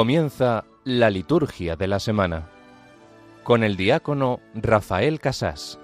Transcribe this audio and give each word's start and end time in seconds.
Comienza 0.00 0.64
la 0.84 1.10
liturgia 1.10 1.76
de 1.76 1.86
la 1.86 1.98
semana 1.98 2.48
con 3.42 3.62
el 3.62 3.76
diácono 3.76 4.40
Rafael 4.54 5.20
Casás. 5.20 5.78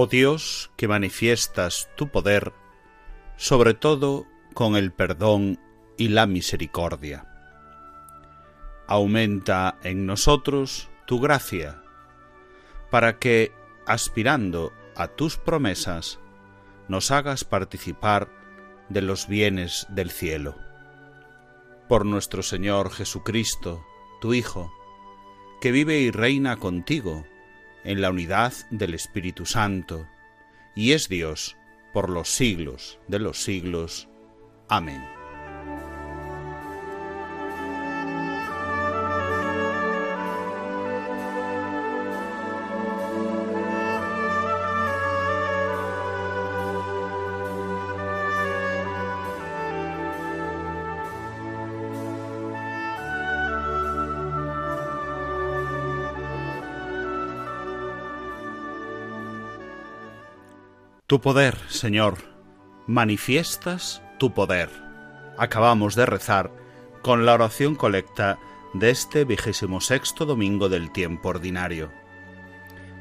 Oh 0.00 0.06
Dios, 0.06 0.70
que 0.76 0.86
manifiestas 0.86 1.90
tu 1.96 2.06
poder, 2.06 2.52
sobre 3.36 3.74
todo 3.74 4.26
con 4.54 4.76
el 4.76 4.92
perdón 4.92 5.58
y 5.96 6.10
la 6.10 6.28
misericordia. 6.28 7.26
Aumenta 8.86 9.76
en 9.82 10.06
nosotros 10.06 10.88
tu 11.04 11.18
gracia, 11.18 11.82
para 12.92 13.18
que, 13.18 13.50
aspirando 13.88 14.72
a 14.94 15.08
tus 15.08 15.36
promesas, 15.36 16.20
nos 16.86 17.10
hagas 17.10 17.42
participar 17.42 18.28
de 18.88 19.02
los 19.02 19.26
bienes 19.26 19.84
del 19.88 20.12
cielo. 20.12 20.54
Por 21.88 22.06
nuestro 22.06 22.44
Señor 22.44 22.92
Jesucristo, 22.92 23.84
tu 24.20 24.32
Hijo, 24.32 24.70
que 25.60 25.72
vive 25.72 25.98
y 25.98 26.12
reina 26.12 26.56
contigo, 26.56 27.24
en 27.88 28.02
la 28.02 28.10
unidad 28.10 28.52
del 28.70 28.92
Espíritu 28.92 29.46
Santo, 29.46 30.06
y 30.74 30.92
es 30.92 31.08
Dios 31.08 31.56
por 31.94 32.10
los 32.10 32.28
siglos 32.28 33.00
de 33.08 33.18
los 33.18 33.42
siglos. 33.42 34.10
Amén. 34.68 35.17
Tu 61.08 61.22
poder, 61.22 61.56
Señor, 61.68 62.18
manifiestas 62.86 64.02
tu 64.18 64.34
poder. 64.34 64.68
Acabamos 65.38 65.94
de 65.94 66.04
rezar 66.04 66.52
con 67.00 67.24
la 67.24 67.32
oración 67.32 67.76
colecta 67.76 68.38
de 68.74 68.90
este 68.90 69.24
vigésimo 69.24 69.80
sexto 69.80 70.26
domingo 70.26 70.68
del 70.68 70.92
tiempo 70.92 71.30
ordinario. 71.30 71.90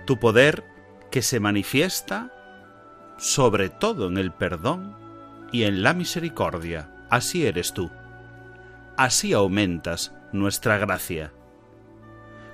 Tu 0.05 0.17
poder 0.19 0.63
que 1.11 1.21
se 1.21 1.41
manifiesta 1.41 2.31
sobre 3.17 3.67
todo 3.67 4.07
en 4.07 4.17
el 4.17 4.31
perdón 4.31 4.95
y 5.51 5.63
en 5.63 5.83
la 5.83 5.93
misericordia. 5.93 6.89
Así 7.09 7.45
eres 7.45 7.73
tú. 7.73 7.91
Así 8.95 9.33
aumentas 9.33 10.13
nuestra 10.31 10.77
gracia. 10.77 11.33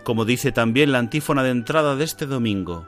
Como 0.03 0.25
dice 0.25 0.51
también 0.51 0.91
la 0.91 0.97
antífona 0.97 1.43
de 1.43 1.51
entrada 1.51 1.95
de 1.95 2.05
este 2.05 2.25
domingo, 2.25 2.87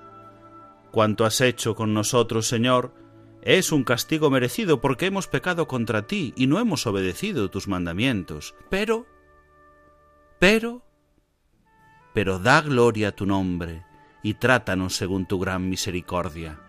Cuanto 0.95 1.25
has 1.25 1.41
hecho 1.41 1.75
con 1.75 1.94
nosotros, 1.94 2.47
Señor, 2.47 2.94
es 3.41 3.73
un 3.73 3.83
castigo 3.83 4.29
merecido 4.29 4.79
porque 4.79 5.07
hemos 5.07 5.28
pecado 5.28 5.67
contra 5.67 6.07
ti 6.07 6.33
y 6.38 6.47
no 6.47 6.57
hemos 6.57 6.88
obedecido 6.88 7.51
tus 7.51 7.67
mandamientos. 7.67 8.56
Pero, 8.69 9.06
pero, 10.39 10.85
pero 12.13 12.39
da 12.39 12.61
gloria 12.61 13.09
a 13.09 13.11
tu 13.11 13.25
nombre 13.25 13.83
y 14.23 14.35
trátanos 14.35 14.95
según 14.95 15.25
tu 15.25 15.38
gran 15.38 15.69
misericordia. 15.69 16.61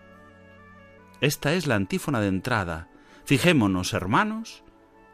Esta 1.21 1.53
es 1.53 1.65
la 1.65 1.75
antífona 1.75 2.19
de 2.19 2.27
entrada. 2.27 2.89
Fijémonos, 3.23 3.93
hermanos, 3.93 4.61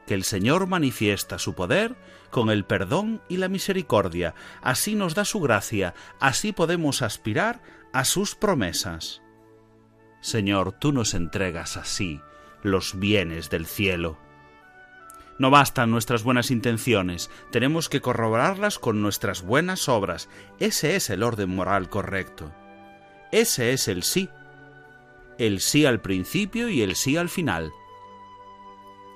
que 0.08 0.16
el 0.16 0.24
Señor 0.24 0.66
manifiesta 0.66 1.38
su 1.38 1.54
poder 1.54 1.96
con 2.32 2.50
el 2.50 2.66
perdón 2.66 3.22
y 3.30 3.38
la 3.38 3.48
misericordia. 3.48 4.34
Así 4.64 4.96
nos 4.96 5.14
da 5.14 5.24
su 5.24 5.40
gracia, 5.40 5.94
así 6.20 6.52
podemos 6.52 7.04
aspirar 7.04 7.62
a 7.94 8.06
sus 8.06 8.36
promesas. 8.36 9.22
Señor, 10.20 10.74
tú 10.74 10.92
nos 10.92 11.14
entregas 11.14 11.78
así 11.78 12.20
los 12.64 13.00
bienes 13.00 13.50
del 13.50 13.66
cielo. 13.66 14.18
No 15.38 15.52
bastan 15.52 15.92
nuestras 15.92 16.24
buenas 16.24 16.52
intenciones, 16.52 17.30
tenemos 17.52 17.90
que 17.90 18.02
corroborarlas 18.02 18.80
con 18.80 19.02
nuestras 19.02 19.42
buenas 19.42 19.90
obras. 19.90 20.30
Ese 20.60 20.96
es 20.96 21.10
el 21.10 21.24
orden 21.24 21.50
moral 21.50 21.90
correcto. 21.90 22.52
Ese 23.32 23.74
es 23.74 23.88
el 23.88 24.04
sí. 24.04 24.30
El 25.38 25.60
sí 25.60 25.86
al 25.86 26.02
principio 26.02 26.70
y 26.70 26.82
el 26.82 26.96
sí 26.96 27.18
al 27.18 27.30
final. 27.30 27.72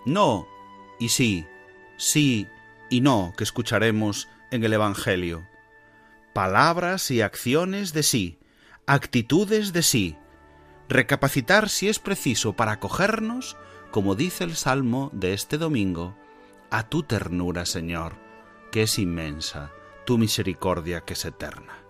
No 0.06 0.48
y 1.00 1.10
sí, 1.10 1.46
sí 1.98 2.48
y 2.90 3.02
no 3.02 3.34
que 3.38 3.44
escucharemos 3.44 4.28
en 4.52 4.64
el 4.64 4.74
Evangelio. 4.74 5.48
Palabras 6.34 7.12
y 7.12 7.22
acciones 7.22 7.94
de 7.94 8.04
sí, 8.04 8.40
actitudes 8.90 9.74
de 9.74 9.84
sí, 9.84 10.16
recapacitar 10.88 11.68
si 11.68 11.90
es 11.90 12.00
preciso 12.00 12.54
para 12.54 12.72
acogernos, 12.72 13.58
como 13.92 14.16
dice 14.16 14.46
el 14.46 14.56
Salmo 14.56 15.10
de 15.14 15.34
este 15.34 15.58
domingo, 15.58 16.16
a 16.72 16.88
tu 16.88 17.04
ternura, 17.04 17.66
Señor, 17.66 18.14
que 18.72 18.84
es 18.84 18.98
inmensa, 18.98 19.74
tu 20.06 20.18
misericordia 20.18 21.02
que 21.02 21.14
es 21.14 21.26
eterna. 21.26 21.84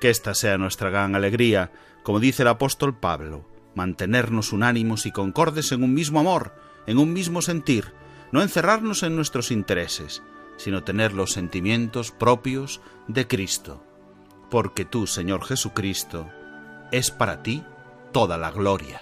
Que 0.00 0.08
esta 0.08 0.34
sea 0.34 0.56
nuestra 0.56 0.88
gran 0.88 1.16
alegría, 1.16 1.72
como 2.04 2.20
dice 2.20 2.42
el 2.42 2.48
apóstol 2.48 2.96
Pablo, 2.96 3.48
mantenernos 3.74 4.52
unánimos 4.52 5.06
y 5.06 5.10
concordes 5.10 5.72
en 5.72 5.82
un 5.82 5.94
mismo 5.94 6.20
amor, 6.20 6.54
en 6.86 6.98
un 6.98 7.12
mismo 7.12 7.42
sentir, 7.42 7.92
no 8.30 8.40
encerrarnos 8.40 9.02
en 9.02 9.16
nuestros 9.16 9.50
intereses, 9.50 10.22
sino 10.58 10.84
tener 10.84 11.12
los 11.12 11.32
sentimientos 11.32 12.12
propios 12.12 12.80
de 13.08 13.26
Cristo 13.26 13.84
porque 14.54 14.84
tú, 14.84 15.08
Señor 15.08 15.44
Jesucristo, 15.44 16.30
es 16.92 17.10
para 17.10 17.42
ti 17.42 17.64
toda 18.12 18.38
la 18.38 18.52
gloria. 18.52 19.00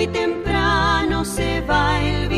muy 0.00 0.06
temprano 0.06 1.26
se 1.26 1.60
va 1.60 2.00
el 2.00 2.29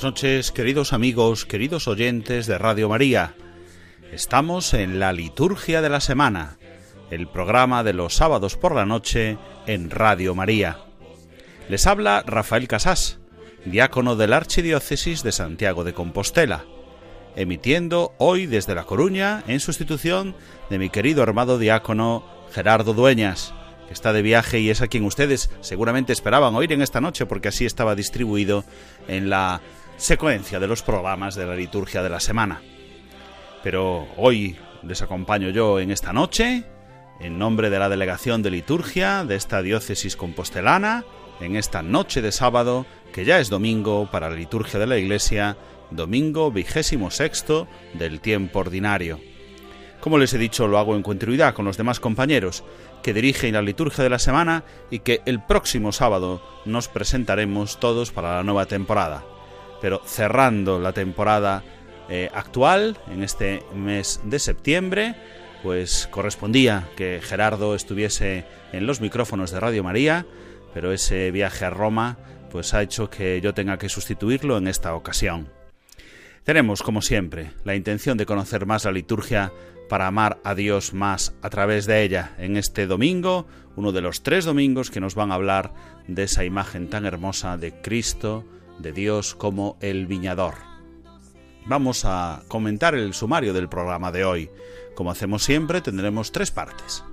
Buenas 0.00 0.14
noches, 0.14 0.50
queridos 0.50 0.94
amigos, 0.94 1.44
queridos 1.44 1.86
oyentes 1.86 2.46
de 2.46 2.56
Radio 2.56 2.88
María. 2.88 3.34
Estamos 4.10 4.72
en 4.72 4.98
la 4.98 5.12
liturgia 5.12 5.82
de 5.82 5.90
la 5.90 6.00
semana, 6.00 6.56
el 7.10 7.28
programa 7.28 7.84
de 7.84 7.92
los 7.92 8.14
sábados 8.14 8.56
por 8.56 8.74
la 8.74 8.86
noche 8.86 9.36
en 9.66 9.90
Radio 9.90 10.34
María. 10.34 10.78
Les 11.68 11.86
habla 11.86 12.24
Rafael 12.26 12.66
Casás, 12.66 13.18
diácono 13.66 14.16
de 14.16 14.26
la 14.26 14.38
Archidiócesis 14.38 15.22
de 15.22 15.32
Santiago 15.32 15.84
de 15.84 15.92
Compostela, 15.92 16.64
emitiendo 17.36 18.14
hoy 18.16 18.46
desde 18.46 18.74
La 18.74 18.84
Coruña 18.84 19.44
en 19.48 19.60
sustitución 19.60 20.34
de 20.70 20.78
mi 20.78 20.88
querido 20.88 21.22
armado 21.22 21.58
diácono 21.58 22.24
Gerardo 22.54 22.94
Dueñas, 22.94 23.52
que 23.86 23.92
está 23.92 24.14
de 24.14 24.22
viaje 24.22 24.60
y 24.60 24.70
es 24.70 24.80
a 24.80 24.88
quien 24.88 25.04
ustedes 25.04 25.50
seguramente 25.60 26.14
esperaban 26.14 26.54
oír 26.54 26.72
en 26.72 26.80
esta 26.80 27.02
noche 27.02 27.26
porque 27.26 27.48
así 27.48 27.66
estaba 27.66 27.94
distribuido 27.94 28.64
en 29.06 29.28
la 29.28 29.60
secuencia 30.00 30.58
de 30.58 30.66
los 30.66 30.82
programas 30.82 31.34
de 31.34 31.44
la 31.44 31.54
liturgia 31.54 32.02
de 32.02 32.08
la 32.08 32.20
semana. 32.20 32.62
Pero 33.62 34.08
hoy 34.16 34.56
les 34.82 35.02
acompaño 35.02 35.50
yo 35.50 35.78
en 35.78 35.90
esta 35.90 36.14
noche, 36.14 36.64
en 37.20 37.38
nombre 37.38 37.68
de 37.68 37.78
la 37.78 37.90
delegación 37.90 38.42
de 38.42 38.50
liturgia 38.50 39.24
de 39.24 39.36
esta 39.36 39.60
diócesis 39.60 40.16
compostelana, 40.16 41.04
en 41.40 41.54
esta 41.54 41.82
noche 41.82 42.22
de 42.22 42.32
sábado, 42.32 42.86
que 43.12 43.26
ya 43.26 43.40
es 43.40 43.50
domingo 43.50 44.08
para 44.10 44.30
la 44.30 44.36
liturgia 44.36 44.80
de 44.80 44.86
la 44.86 44.96
Iglesia, 44.96 45.58
domingo 45.90 46.50
vigésimo 46.50 47.10
sexto 47.10 47.68
del 47.92 48.20
tiempo 48.20 48.60
ordinario. 48.60 49.20
Como 50.00 50.16
les 50.16 50.32
he 50.32 50.38
dicho, 50.38 50.66
lo 50.66 50.78
hago 50.78 50.96
en 50.96 51.02
continuidad 51.02 51.52
con 51.52 51.66
los 51.66 51.76
demás 51.76 52.00
compañeros 52.00 52.64
que 53.02 53.12
dirigen 53.12 53.52
la 53.52 53.60
liturgia 53.60 54.02
de 54.02 54.10
la 54.10 54.18
semana 54.18 54.64
y 54.90 55.00
que 55.00 55.20
el 55.26 55.44
próximo 55.44 55.92
sábado 55.92 56.42
nos 56.64 56.88
presentaremos 56.88 57.78
todos 57.78 58.12
para 58.12 58.36
la 58.36 58.42
nueva 58.42 58.64
temporada 58.64 59.22
pero 59.80 60.02
cerrando 60.04 60.78
la 60.78 60.92
temporada 60.92 61.62
eh, 62.08 62.30
actual 62.34 62.98
en 63.10 63.22
este 63.22 63.62
mes 63.74 64.20
de 64.24 64.38
septiembre, 64.38 65.14
pues 65.62 66.08
correspondía 66.10 66.88
que 66.96 67.20
Gerardo 67.22 67.74
estuviese 67.74 68.44
en 68.72 68.86
los 68.86 69.00
micrófonos 69.00 69.50
de 69.50 69.60
Radio 69.60 69.84
María, 69.84 70.26
pero 70.74 70.92
ese 70.92 71.30
viaje 71.30 71.64
a 71.64 71.70
Roma 71.70 72.18
pues 72.50 72.74
ha 72.74 72.82
hecho 72.82 73.10
que 73.10 73.40
yo 73.40 73.54
tenga 73.54 73.78
que 73.78 73.88
sustituirlo 73.88 74.58
en 74.58 74.66
esta 74.66 74.94
ocasión. 74.94 75.48
Tenemos, 76.44 76.82
como 76.82 77.02
siempre, 77.02 77.52
la 77.64 77.76
intención 77.76 78.18
de 78.18 78.26
conocer 78.26 78.66
más 78.66 78.84
la 78.84 78.92
liturgia 78.92 79.52
para 79.88 80.06
amar 80.06 80.40
a 80.44 80.54
Dios 80.54 80.94
más 80.94 81.34
a 81.42 81.50
través 81.50 81.86
de 81.86 82.02
ella 82.02 82.34
en 82.38 82.56
este 82.56 82.86
domingo, 82.86 83.46
uno 83.76 83.92
de 83.92 84.00
los 84.00 84.22
tres 84.22 84.44
domingos 84.44 84.90
que 84.90 85.00
nos 85.00 85.14
van 85.14 85.32
a 85.32 85.34
hablar 85.34 85.72
de 86.08 86.24
esa 86.24 86.44
imagen 86.44 86.88
tan 86.88 87.06
hermosa 87.06 87.56
de 87.56 87.80
Cristo, 87.80 88.44
de 88.80 88.92
Dios 88.92 89.34
como 89.34 89.76
el 89.80 90.06
viñador. 90.06 90.54
Vamos 91.66 92.04
a 92.04 92.42
comentar 92.48 92.94
el 92.94 93.14
sumario 93.14 93.52
del 93.52 93.68
programa 93.68 94.10
de 94.12 94.24
hoy. 94.24 94.50
Como 94.94 95.10
hacemos 95.10 95.44
siempre, 95.44 95.80
tendremos 95.80 96.32
tres 96.32 96.50
partes. 96.50 97.04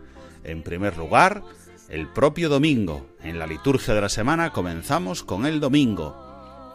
En 0.44 0.64
primer 0.64 0.98
lugar, 0.98 1.44
el 1.90 2.08
propio 2.08 2.50
domingo. 2.50 3.06
En 3.22 3.40
la 3.40 3.48
liturgia 3.48 3.94
de 3.94 4.02
la 4.02 4.10
semana 4.10 4.52
comenzamos 4.52 5.24
con 5.24 5.46
el 5.46 5.60
domingo. 5.60 6.16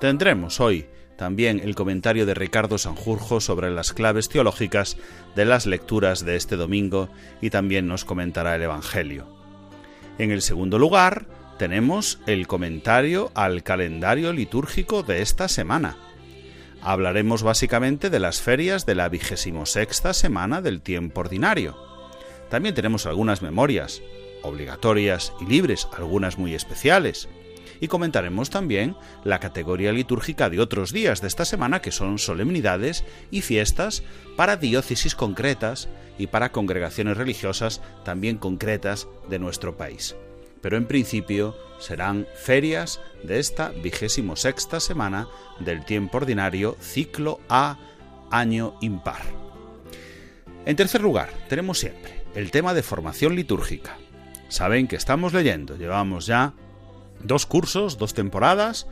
Tendremos 0.00 0.60
hoy 0.60 0.86
también 1.16 1.60
el 1.60 1.74
comentario 1.74 2.26
de 2.26 2.34
Ricardo 2.34 2.78
Sanjurjo 2.78 3.40
sobre 3.40 3.70
las 3.70 3.92
claves 3.92 4.28
teológicas 4.28 4.96
de 5.36 5.44
las 5.44 5.66
lecturas 5.66 6.24
de 6.24 6.36
este 6.36 6.56
domingo 6.56 7.08
y 7.40 7.50
también 7.50 7.86
nos 7.86 8.04
comentará 8.04 8.56
el 8.56 8.62
Evangelio. 8.62 9.26
En 10.18 10.30
el 10.30 10.42
segundo 10.42 10.78
lugar, 10.78 11.26
tenemos 11.58 12.18
el 12.26 12.46
comentario 12.46 13.30
al 13.34 13.62
calendario 13.62 14.32
litúrgico 14.32 15.02
de 15.02 15.22
esta 15.22 15.48
semana. 15.48 15.96
Hablaremos 16.80 17.42
básicamente 17.42 18.10
de 18.10 18.18
las 18.18 18.40
ferias 18.40 18.86
de 18.86 18.94
la 18.94 19.08
vigésimo 19.08 19.66
sexta 19.66 20.12
semana 20.14 20.60
del 20.60 20.80
tiempo 20.80 21.20
ordinario. 21.20 21.76
También 22.50 22.74
tenemos 22.74 23.06
algunas 23.06 23.42
memorias, 23.42 24.02
obligatorias 24.42 25.32
y 25.40 25.46
libres, 25.46 25.86
algunas 25.96 26.38
muy 26.38 26.54
especiales. 26.54 27.28
Y 27.80 27.88
comentaremos 27.88 28.50
también 28.50 28.96
la 29.24 29.38
categoría 29.38 29.92
litúrgica 29.92 30.50
de 30.50 30.60
otros 30.60 30.92
días 30.92 31.20
de 31.20 31.28
esta 31.28 31.44
semana 31.44 31.80
que 31.80 31.92
son 31.92 32.18
solemnidades 32.18 33.04
y 33.30 33.42
fiestas 33.42 34.02
para 34.36 34.56
diócesis 34.56 35.14
concretas 35.14 35.88
y 36.18 36.26
para 36.26 36.52
congregaciones 36.52 37.16
religiosas 37.16 37.80
también 38.04 38.38
concretas 38.38 39.08
de 39.28 39.38
nuestro 39.38 39.76
país 39.76 40.14
pero 40.62 40.78
en 40.78 40.86
principio 40.86 41.54
serán 41.78 42.26
ferias 42.34 43.00
de 43.22 43.40
esta 43.40 43.70
vigésimo 43.70 44.36
sexta 44.36 44.80
semana 44.80 45.28
del 45.60 45.84
tiempo 45.84 46.18
ordinario 46.18 46.76
ciclo 46.80 47.40
A 47.48 47.76
año 48.30 48.74
impar. 48.80 49.22
En 50.64 50.76
tercer 50.76 51.02
lugar, 51.02 51.28
tenemos 51.48 51.80
siempre 51.80 52.24
el 52.34 52.50
tema 52.50 52.72
de 52.72 52.82
formación 52.82 53.34
litúrgica. 53.34 53.98
saben 54.48 54.86
que 54.86 54.96
estamos 54.96 55.32
leyendo. 55.32 55.76
Llevamos 55.76 56.26
ya 56.26 56.54
dos 57.22 57.46
cursos, 57.46 57.98
dos 57.98 58.14
temporadas, 58.14 58.86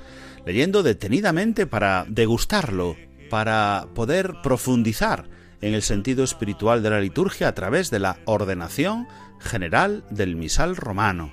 leyendo 0.46 0.82
detenidamente 0.82 1.66
para 1.66 2.06
degustarlo, 2.08 2.96
para 3.28 3.86
poder 3.94 4.36
profundizar 4.42 5.28
en 5.60 5.74
el 5.74 5.82
sentido 5.82 6.24
espiritual 6.24 6.82
de 6.82 6.90
la 6.90 7.00
liturgia 7.00 7.48
a 7.48 7.54
través 7.54 7.90
de 7.90 7.98
la 7.98 8.18
ordenación 8.24 9.06
general 9.38 10.04
del 10.10 10.36
misal 10.36 10.76
romano. 10.76 11.32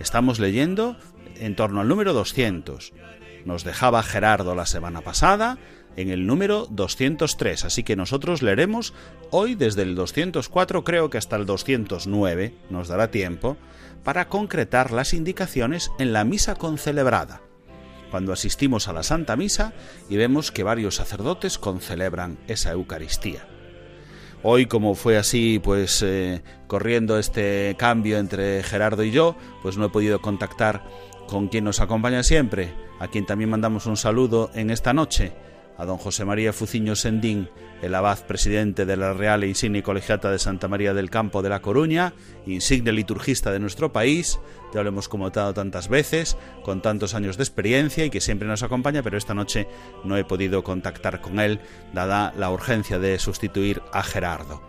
Estamos 0.00 0.40
leyendo 0.40 0.96
en 1.36 1.54
torno 1.54 1.82
al 1.82 1.88
número 1.88 2.14
200. 2.14 2.94
Nos 3.44 3.64
dejaba 3.64 4.02
Gerardo 4.02 4.54
la 4.54 4.64
semana 4.64 5.02
pasada 5.02 5.58
en 5.96 6.08
el 6.08 6.26
número 6.26 6.66
203, 6.70 7.66
así 7.66 7.82
que 7.82 7.96
nosotros 7.96 8.40
leeremos 8.40 8.94
hoy 9.30 9.54
desde 9.54 9.82
el 9.82 9.94
204 9.94 10.84
creo 10.84 11.10
que 11.10 11.18
hasta 11.18 11.36
el 11.36 11.44
209, 11.44 12.54
nos 12.70 12.88
dará 12.88 13.10
tiempo, 13.10 13.58
para 14.02 14.28
concretar 14.28 14.90
las 14.90 15.12
indicaciones 15.12 15.90
en 15.98 16.14
la 16.14 16.24
misa 16.24 16.54
concelebrada, 16.54 17.42
cuando 18.10 18.32
asistimos 18.32 18.88
a 18.88 18.94
la 18.94 19.02
Santa 19.02 19.36
Misa 19.36 19.74
y 20.08 20.16
vemos 20.16 20.50
que 20.50 20.62
varios 20.62 20.96
sacerdotes 20.96 21.58
concelebran 21.58 22.38
esa 22.48 22.72
Eucaristía. 22.72 23.46
Hoy, 24.42 24.64
como 24.66 24.94
fue 24.94 25.18
así, 25.18 25.60
pues 25.62 26.02
eh, 26.02 26.42
corriendo 26.66 27.18
este 27.18 27.74
cambio 27.78 28.16
entre 28.16 28.62
Gerardo 28.62 29.04
y 29.04 29.10
yo, 29.10 29.36
pues 29.62 29.76
no 29.76 29.84
he 29.84 29.90
podido 29.90 30.22
contactar 30.22 30.82
con 31.28 31.48
quien 31.48 31.64
nos 31.64 31.80
acompaña 31.80 32.22
siempre, 32.22 32.72
a 33.00 33.08
quien 33.08 33.26
también 33.26 33.50
mandamos 33.50 33.84
un 33.84 33.98
saludo 33.98 34.50
en 34.54 34.70
esta 34.70 34.94
noche, 34.94 35.32
a 35.76 35.84
don 35.84 35.98
José 35.98 36.24
María 36.24 36.54
Fuciño 36.54 36.96
Sendín, 36.96 37.50
el 37.82 37.94
abad 37.94 38.18
presidente 38.26 38.86
de 38.86 38.96
la 38.96 39.12
Real 39.12 39.42
e 39.42 39.48
Insigne 39.48 39.82
Colegiata 39.82 40.30
de 40.30 40.38
Santa 40.38 40.68
María 40.68 40.94
del 40.94 41.10
Campo 41.10 41.42
de 41.42 41.50
La 41.50 41.60
Coruña, 41.60 42.14
insigne 42.46 42.92
liturgista 42.92 43.52
de 43.52 43.60
nuestro 43.60 43.92
país, 43.92 44.38
ya 44.74 44.82
lo 44.82 44.88
hemos 44.88 45.08
comentado 45.08 45.54
tantas 45.54 45.88
veces, 45.88 46.36
con 46.62 46.82
tantos 46.82 47.14
años 47.14 47.36
de 47.36 47.42
experiencia 47.42 48.04
y 48.04 48.10
que 48.10 48.20
siempre 48.20 48.48
nos 48.48 48.62
acompaña, 48.62 49.02
pero 49.02 49.18
esta 49.18 49.34
noche 49.34 49.66
no 50.04 50.16
he 50.16 50.24
podido 50.24 50.62
contactar 50.62 51.20
con 51.20 51.40
él, 51.40 51.60
dada 51.92 52.32
la 52.36 52.50
urgencia 52.50 52.98
de 52.98 53.18
sustituir 53.18 53.82
a 53.92 54.02
Gerardo. 54.02 54.62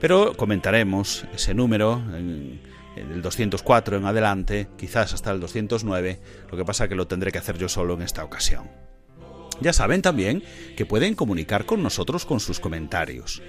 Pero 0.00 0.34
comentaremos 0.36 1.26
ese 1.34 1.54
número, 1.54 2.02
en, 2.14 2.60
el 2.96 3.22
204 3.22 3.98
en 3.98 4.06
adelante, 4.06 4.68
quizás 4.76 5.14
hasta 5.14 5.30
el 5.30 5.40
209, 5.40 6.20
lo 6.50 6.56
que 6.56 6.64
pasa 6.64 6.88
que 6.88 6.94
lo 6.94 7.06
tendré 7.06 7.30
que 7.30 7.38
hacer 7.38 7.58
yo 7.58 7.68
solo 7.68 7.94
en 7.94 8.02
esta 8.02 8.24
ocasión. 8.24 8.68
Ya 9.60 9.74
saben 9.74 10.00
también 10.00 10.42
que 10.76 10.86
pueden 10.86 11.14
comunicar 11.14 11.66
con 11.66 11.82
nosotros 11.82 12.24
con 12.24 12.40
sus 12.40 12.60
comentarios. 12.60 13.42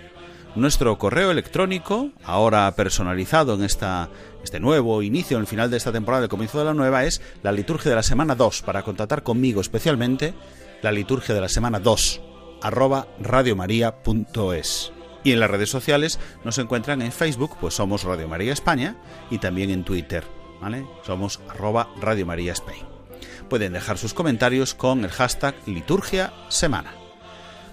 Nuestro 0.56 0.98
correo 0.98 1.32
electrónico, 1.32 2.10
ahora 2.26 2.70
personalizado 2.76 3.56
en 3.56 3.64
esta, 3.64 4.10
este 4.44 4.60
nuevo 4.60 5.02
inicio, 5.02 5.38
en 5.38 5.42
el 5.42 5.48
final 5.48 5.72
de 5.72 5.78
esta 5.78 5.92
temporada, 5.94 6.24
el 6.24 6.30
comienzo 6.30 6.60
de 6.60 6.66
la 6.66 6.74
nueva, 6.74 7.06
es 7.06 7.22
la 7.42 7.52
liturgia 7.52 7.90
de 7.90 7.96
la 7.96 8.04
semana 8.04 8.36
2. 8.36 8.62
Para 8.64 8.84
contactar 8.84 9.24
conmigo 9.24 9.62
especialmente, 9.62 10.34
la 10.82 10.92
liturgia 10.92 11.34
de 11.34 11.42
la 11.42 11.50
semana 11.50 11.80
2, 11.80 12.22
arroba 12.62 13.08
radiomaria.es. 13.22 14.92
Y 15.24 15.32
en 15.32 15.40
las 15.40 15.52
redes 15.52 15.70
sociales 15.70 16.20
nos 16.44 16.58
encuentran 16.58 17.02
en 17.02 17.12
Facebook, 17.12 17.56
pues 17.62 17.76
somos 17.76 18.04
Radio 18.04 18.28
María 18.28 18.52
España, 18.52 18.98
y 19.30 19.38
también 19.38 19.70
en 19.70 19.86
Twitter, 19.86 20.26
¿vale? 20.60 20.86
Somos 21.06 21.40
arroba 21.50 21.88
Radio 22.02 22.26
María 22.26 22.54
Spain 22.54 22.92
pueden 23.52 23.74
dejar 23.74 23.98
sus 23.98 24.14
comentarios 24.14 24.74
con 24.74 25.04
el 25.04 25.12
hashtag 25.12 25.54
liturgia 25.66 26.32
semana. 26.48 26.94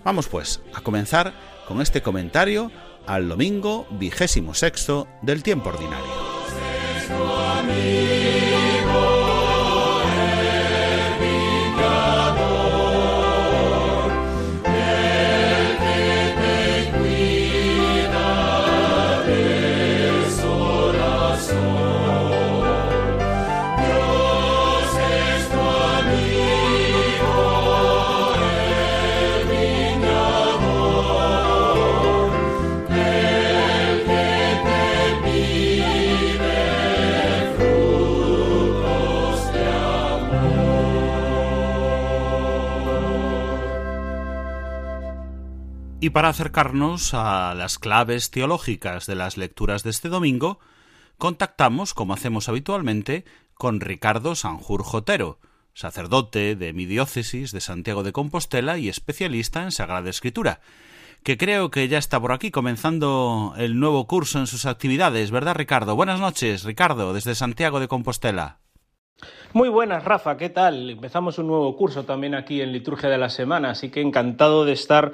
Vamos 0.03 0.27
pues 0.27 0.61
a 0.75 0.81
comenzar 0.81 1.33
con 1.69 1.83
este 1.83 2.01
comentario 2.01 2.73
al 3.07 3.29
domingo 3.29 3.87
vigésimo 3.91 4.55
sexto 4.55 5.07
del 5.21 5.43
tiempo 5.43 5.69
ordinario. 5.69 6.09
Y 46.09 46.11
para 46.11 46.31
acercarnos 46.31 47.12
a 47.12 47.53
las 47.55 47.79
claves 47.79 48.31
teológicas 48.31 49.05
de 49.05 49.15
las 49.15 49.37
lecturas 49.37 49.83
de 49.83 49.91
este 49.91 50.09
domingo, 50.09 50.59
contactamos, 51.19 51.93
como 51.93 52.15
hacemos 52.15 52.49
habitualmente, 52.49 53.27
con 53.53 53.79
Ricardo 53.79 54.35
Sanjur 54.35 54.85
Jotero, 54.85 55.38
sacerdote 55.75 56.57
de 56.57 56.73
mi 56.73 56.87
diócesis 56.87 57.53
de 57.53 57.61
Santiago 57.61 58.05
de 58.05 58.12
Compostela 58.12 58.79
y 58.79 58.88
especialista 58.88 59.62
en 59.62 59.71
Sagrada 59.71 60.09
Escritura, 60.09 60.61
que 61.25 61.37
creo 61.37 61.71
que 61.71 61.87
ya 61.88 61.99
está 61.99 62.19
por 62.19 62.33
aquí 62.33 62.50
comenzando 62.50 63.53
el 63.59 63.79
nuevo 63.79 64.07
curso 64.07 64.38
en 64.38 64.47
sus 64.47 64.65
actividades, 64.65 65.31
¿verdad 65.31 65.57
Ricardo? 65.57 65.95
Buenas 65.95 66.21
noches, 66.21 66.65
Ricardo, 66.65 67.12
desde 67.12 67.35
Santiago 67.35 67.81
de 67.81 67.88
Compostela. 67.88 68.61
Muy 69.53 69.69
buenas, 69.69 70.05
Rafa, 70.05 70.38
¿qué 70.38 70.49
tal? 70.49 70.88
Empezamos 70.88 71.37
un 71.38 71.49
nuevo 71.49 71.77
curso 71.77 72.05
también 72.05 72.35
aquí 72.35 72.62
en 72.62 72.73
Liturgia 72.73 73.11
de 73.11 73.19
la 73.19 73.29
Semana, 73.29 73.73
así 73.73 73.91
que 73.91 74.00
encantado 74.00 74.65
de 74.65 74.73
estar 74.73 75.12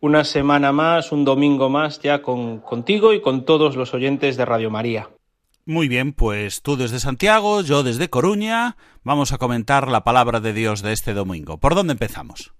una 0.00 0.24
semana 0.24 0.72
más, 0.72 1.12
un 1.12 1.24
domingo 1.24 1.68
más 1.68 2.00
ya 2.00 2.22
con, 2.22 2.60
contigo 2.60 3.12
y 3.12 3.20
con 3.20 3.44
todos 3.44 3.76
los 3.76 3.94
oyentes 3.94 4.36
de 4.36 4.44
Radio 4.44 4.70
María. 4.70 5.08
Muy 5.64 5.88
bien, 5.88 6.12
pues 6.12 6.62
tú 6.62 6.76
desde 6.76 7.00
Santiago, 7.00 7.60
yo 7.60 7.82
desde 7.82 8.08
Coruña, 8.08 8.76
vamos 9.02 9.32
a 9.32 9.38
comentar 9.38 9.88
la 9.88 10.04
palabra 10.04 10.38
de 10.38 10.52
Dios 10.52 10.80
de 10.82 10.92
este 10.92 11.12
domingo. 11.12 11.58
¿Por 11.58 11.74
dónde 11.74 11.92
empezamos? 11.92 12.52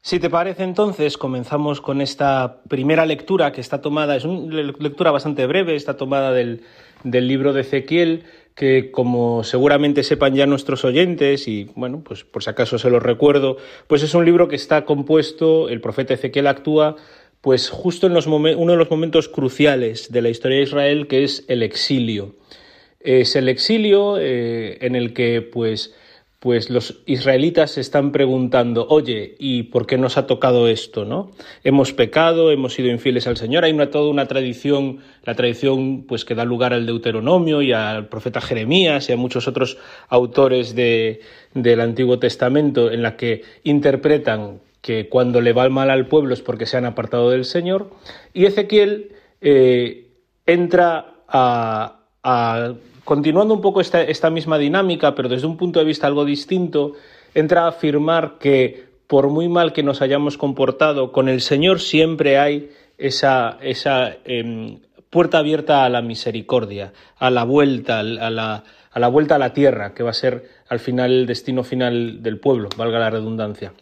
Si 0.00 0.20
te 0.20 0.30
parece 0.30 0.62
entonces, 0.62 1.18
comenzamos 1.18 1.80
con 1.80 2.00
esta 2.00 2.62
primera 2.68 3.04
lectura 3.04 3.50
que 3.50 3.60
está 3.60 3.80
tomada, 3.80 4.14
es 4.14 4.24
una 4.24 4.62
lectura 4.62 5.10
bastante 5.10 5.44
breve, 5.48 5.74
está 5.74 5.96
tomada 5.96 6.30
del, 6.30 6.62
del 7.02 7.26
libro 7.26 7.52
de 7.52 7.62
Ezequiel, 7.62 8.24
que 8.56 8.90
como 8.90 9.44
seguramente 9.44 10.02
sepan 10.02 10.34
ya 10.34 10.46
nuestros 10.46 10.84
oyentes, 10.84 11.46
y 11.46 11.70
bueno, 11.76 12.02
pues 12.02 12.24
por 12.24 12.42
si 12.42 12.50
acaso 12.50 12.78
se 12.78 12.88
los 12.88 13.02
recuerdo, 13.02 13.58
pues 13.86 14.02
es 14.02 14.14
un 14.14 14.24
libro 14.24 14.48
que 14.48 14.56
está 14.56 14.86
compuesto, 14.86 15.68
el 15.68 15.82
profeta 15.82 16.14
Ezequiel 16.14 16.46
actúa 16.46 16.96
pues 17.42 17.68
justo 17.68 18.06
en 18.06 18.14
los 18.14 18.26
uno 18.26 18.72
de 18.72 18.78
los 18.78 18.90
momentos 18.90 19.28
cruciales 19.28 20.10
de 20.10 20.22
la 20.22 20.30
historia 20.30 20.56
de 20.56 20.64
Israel, 20.64 21.06
que 21.06 21.22
es 21.22 21.44
el 21.48 21.62
exilio. 21.62 22.34
Es 22.98 23.36
el 23.36 23.48
exilio 23.48 24.16
eh, 24.18 24.78
en 24.80 24.96
el 24.96 25.12
que 25.12 25.42
pues 25.42 25.94
pues 26.38 26.68
los 26.68 27.02
israelitas 27.06 27.72
se 27.72 27.80
están 27.80 28.12
preguntando, 28.12 28.86
oye, 28.88 29.36
¿y 29.38 29.64
por 29.64 29.86
qué 29.86 29.96
nos 29.96 30.18
ha 30.18 30.26
tocado 30.26 30.68
esto? 30.68 31.04
¿no? 31.04 31.30
Hemos 31.64 31.92
pecado, 31.92 32.50
hemos 32.50 32.74
sido 32.74 32.90
infieles 32.90 33.26
al 33.26 33.36
Señor, 33.36 33.64
hay 33.64 33.72
una, 33.72 33.90
toda 33.90 34.10
una 34.10 34.26
tradición, 34.26 34.98
la 35.24 35.34
tradición 35.34 36.04
pues 36.06 36.24
que 36.24 36.34
da 36.34 36.44
lugar 36.44 36.74
al 36.74 36.84
Deuteronomio 36.86 37.62
y 37.62 37.72
al 37.72 38.08
profeta 38.08 38.40
Jeremías 38.40 39.08
y 39.08 39.12
a 39.12 39.16
muchos 39.16 39.48
otros 39.48 39.78
autores 40.08 40.74
de, 40.74 41.20
del 41.54 41.80
Antiguo 41.80 42.18
Testamento 42.18 42.90
en 42.90 43.02
la 43.02 43.16
que 43.16 43.42
interpretan 43.64 44.60
que 44.82 45.08
cuando 45.08 45.40
le 45.40 45.52
va 45.52 45.68
mal 45.68 45.90
al 45.90 46.06
pueblo 46.06 46.34
es 46.34 46.42
porque 46.42 46.66
se 46.66 46.76
han 46.76 46.84
apartado 46.84 47.30
del 47.30 47.44
Señor, 47.44 47.90
y 48.32 48.44
Ezequiel 48.44 49.12
eh, 49.40 50.06
entra 50.46 51.14
a, 51.26 52.04
a 52.22 52.74
continuando 53.06 53.54
un 53.54 53.60
poco 53.60 53.80
esta, 53.80 54.30
misma 54.30 54.58
dinámica, 54.58 55.14
pero 55.14 55.28
desde 55.28 55.46
un 55.46 55.56
punto 55.56 55.78
de 55.78 55.84
vista 55.84 56.08
algo 56.08 56.24
distinto, 56.24 56.94
entra 57.34 57.62
a 57.62 57.68
afirmar 57.68 58.36
que 58.40 58.84
por 59.06 59.28
muy 59.28 59.48
mal 59.48 59.72
que 59.72 59.84
nos 59.84 60.02
hayamos 60.02 60.36
comportado, 60.36 61.12
con 61.12 61.28
el 61.28 61.40
Señor 61.40 61.80
siempre 61.80 62.38
hay 62.38 62.68
esa, 62.98 63.58
esa 63.62 64.16
em, 64.24 64.80
puerta 65.08 65.38
abierta 65.38 65.84
a 65.84 65.88
la 65.88 66.02
misericordia, 66.02 66.92
a 67.16 67.30
la 67.30 67.44
vuelta, 67.44 68.00
a 68.00 68.02
la, 68.02 68.64
a 68.90 68.98
la 68.98 69.08
vuelta 69.08 69.36
a 69.36 69.38
la 69.38 69.52
tierra, 69.52 69.94
que 69.94 70.02
va 70.02 70.10
a 70.10 70.14
ser 70.14 70.50
al 70.68 70.80
final 70.80 71.12
el 71.12 71.26
destino 71.26 71.62
final 71.62 72.24
del 72.24 72.40
pueblo, 72.40 72.70
valga 72.76 72.98
la 72.98 73.10
redundancia. 73.10 73.72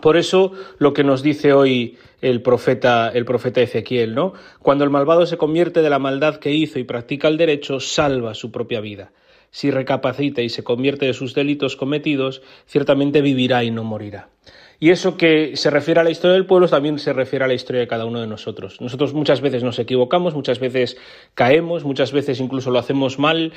Por 0.00 0.16
eso 0.16 0.52
lo 0.78 0.94
que 0.94 1.04
nos 1.04 1.22
dice 1.22 1.52
hoy 1.52 1.98
el 2.22 2.40
profeta, 2.40 3.10
el 3.12 3.24
profeta 3.24 3.60
Ezequiel, 3.60 4.14
¿no? 4.14 4.32
Cuando 4.60 4.84
el 4.84 4.90
malvado 4.90 5.26
se 5.26 5.36
convierte 5.36 5.82
de 5.82 5.90
la 5.90 5.98
maldad 5.98 6.36
que 6.36 6.52
hizo 6.52 6.78
y 6.78 6.84
practica 6.84 7.28
el 7.28 7.36
derecho, 7.36 7.78
salva 7.78 8.34
su 8.34 8.50
propia 8.50 8.80
vida. 8.80 9.12
Si 9.50 9.70
recapacita 9.70 10.40
y 10.40 10.48
se 10.48 10.64
convierte 10.64 11.04
de 11.04 11.12
sus 11.12 11.34
delitos 11.34 11.76
cometidos, 11.76 12.42
ciertamente 12.66 13.20
vivirá 13.20 13.64
y 13.64 13.70
no 13.70 13.84
morirá. 13.84 14.30
Y 14.80 14.90
eso 14.90 15.16
que 15.16 15.56
se 15.56 15.70
refiere 15.70 16.00
a 16.00 16.04
la 16.04 16.10
historia 16.10 16.34
del 16.34 16.46
pueblo 16.46 16.66
también 16.66 16.98
se 16.98 17.12
refiere 17.12 17.44
a 17.44 17.48
la 17.48 17.54
historia 17.54 17.82
de 17.82 17.86
cada 17.86 18.06
uno 18.06 18.20
de 18.20 18.26
nosotros. 18.26 18.80
Nosotros 18.80 19.14
muchas 19.14 19.40
veces 19.40 19.62
nos 19.62 19.78
equivocamos, 19.78 20.34
muchas 20.34 20.58
veces 20.58 20.96
caemos, 21.34 21.84
muchas 21.84 22.12
veces 22.12 22.40
incluso 22.40 22.70
lo 22.70 22.78
hacemos 22.78 23.18
mal, 23.18 23.52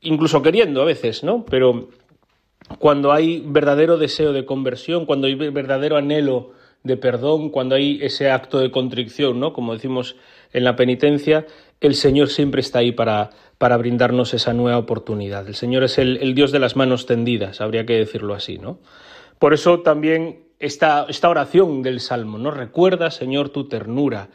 incluso 0.00 0.42
queriendo 0.42 0.82
a 0.82 0.84
veces, 0.84 1.24
¿no? 1.24 1.44
Pero 1.48 1.88
cuando 2.78 3.12
hay 3.12 3.42
verdadero 3.46 3.98
deseo 3.98 4.32
de 4.32 4.44
conversión, 4.44 5.06
cuando 5.06 5.26
hay 5.26 5.34
verdadero 5.34 5.96
anhelo 5.96 6.52
de 6.82 6.96
perdón, 6.96 7.50
cuando 7.50 7.74
hay 7.74 7.98
ese 8.02 8.30
acto 8.30 8.58
de 8.58 8.70
contrición, 8.70 9.40
¿no? 9.40 9.52
Como 9.52 9.74
decimos 9.74 10.16
en 10.52 10.64
la 10.64 10.76
penitencia, 10.76 11.46
el 11.80 11.94
Señor 11.94 12.28
siempre 12.28 12.60
está 12.60 12.80
ahí 12.80 12.92
para, 12.92 13.30
para 13.58 13.76
brindarnos 13.76 14.34
esa 14.34 14.52
nueva 14.52 14.78
oportunidad. 14.78 15.46
El 15.46 15.54
Señor 15.54 15.84
es 15.84 15.98
el, 15.98 16.18
el 16.18 16.34
Dios 16.34 16.52
de 16.52 16.60
las 16.60 16.76
manos 16.76 17.06
tendidas, 17.06 17.60
habría 17.60 17.86
que 17.86 17.94
decirlo 17.94 18.34
así, 18.34 18.58
¿no? 18.58 18.78
Por 19.38 19.52
eso 19.52 19.80
también 19.80 20.46
esta, 20.58 21.06
esta 21.08 21.28
oración 21.28 21.82
del 21.82 22.00
Salmo, 22.00 22.38
¿no? 22.38 22.50
Recuerda, 22.50 23.10
Señor, 23.10 23.50
tu 23.50 23.68
ternura, 23.68 24.30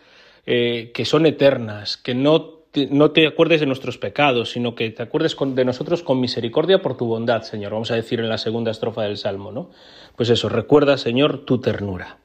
eh, 0.45 0.91
que 0.93 1.05
son 1.05 1.25
eternas, 1.25 1.97
que 1.97 2.13
no 2.13 2.60
no 2.89 3.11
te 3.11 3.27
acuerdes 3.27 3.59
de 3.59 3.65
nuestros 3.65 3.97
pecados, 3.97 4.51
sino 4.51 4.75
que 4.75 4.89
te 4.91 5.03
acuerdes 5.03 5.35
de 5.39 5.65
nosotros 5.65 6.03
con 6.03 6.19
misericordia 6.19 6.81
por 6.81 6.97
tu 6.97 7.05
bondad, 7.05 7.43
Señor. 7.43 7.73
Vamos 7.73 7.91
a 7.91 7.95
decir 7.95 8.19
en 8.19 8.29
la 8.29 8.37
segunda 8.37 8.71
estrofa 8.71 9.03
del 9.03 9.17
Salmo, 9.17 9.51
¿no? 9.51 9.71
Pues 10.15 10.29
eso, 10.29 10.49
recuerda, 10.49 10.97
Señor, 10.97 11.45
tu 11.45 11.59
ternura. 11.59 12.19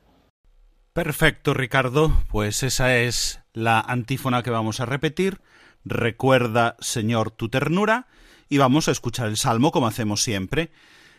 Perfecto, 0.92 1.52
Ricardo. 1.52 2.12
Pues 2.30 2.62
esa 2.62 2.96
es 2.96 3.40
la 3.52 3.80
antífona 3.80 4.42
que 4.42 4.50
vamos 4.50 4.80
a 4.80 4.86
repetir. 4.86 5.40
Recuerda, 5.84 6.76
Señor, 6.80 7.30
tu 7.30 7.48
ternura. 7.48 8.06
Y 8.48 8.58
vamos 8.58 8.88
a 8.88 8.92
escuchar 8.92 9.28
el 9.28 9.36
Salmo 9.36 9.72
como 9.72 9.88
hacemos 9.88 10.22
siempre. 10.22 10.70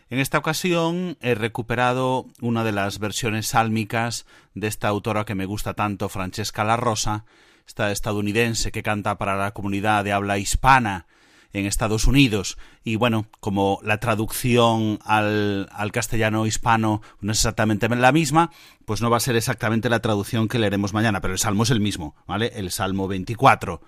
En 0.09 0.19
esta 0.19 0.37
ocasión 0.37 1.17
he 1.21 1.35
recuperado 1.35 2.27
una 2.39 2.63
de 2.63 2.71
las 2.71 2.99
versiones 2.99 3.47
sálmicas 3.47 4.25
de 4.53 4.67
esta 4.67 4.87
autora 4.87 5.25
que 5.25 5.35
me 5.35 5.45
gusta 5.45 5.73
tanto, 5.73 6.07
Francesca 6.07 6.63
La 6.63 6.77
Rosa, 6.77 7.25
esta 7.67 7.91
estadounidense 7.91 8.71
que 8.71 8.81
canta 8.81 9.17
para 9.17 9.35
la 9.35 9.51
comunidad 9.51 10.03
de 10.03 10.13
habla 10.13 10.37
hispana 10.37 11.05
en 11.53 11.65
Estados 11.65 12.05
Unidos. 12.05 12.57
Y 12.83 12.95
bueno, 12.95 13.27
como 13.39 13.79
la 13.83 13.99
traducción 13.99 14.99
al, 15.03 15.69
al, 15.71 15.91
castellano 15.91 16.45
hispano 16.45 17.01
no 17.19 17.31
es 17.31 17.39
exactamente 17.39 17.89
la 17.89 18.11
misma, 18.11 18.51
pues 18.85 19.01
no 19.01 19.09
va 19.09 19.17
a 19.17 19.21
ser 19.21 19.35
exactamente 19.35 19.89
la 19.89 19.99
traducción 19.99 20.47
que 20.47 20.59
leeremos 20.59 20.93
mañana, 20.93 21.21
pero 21.21 21.33
el 21.33 21.39
salmo 21.39 21.63
es 21.63 21.69
el 21.69 21.79
mismo, 21.79 22.15
¿vale? 22.25 22.51
El 22.55 22.71
salmo 22.71 23.07
24 23.07 23.81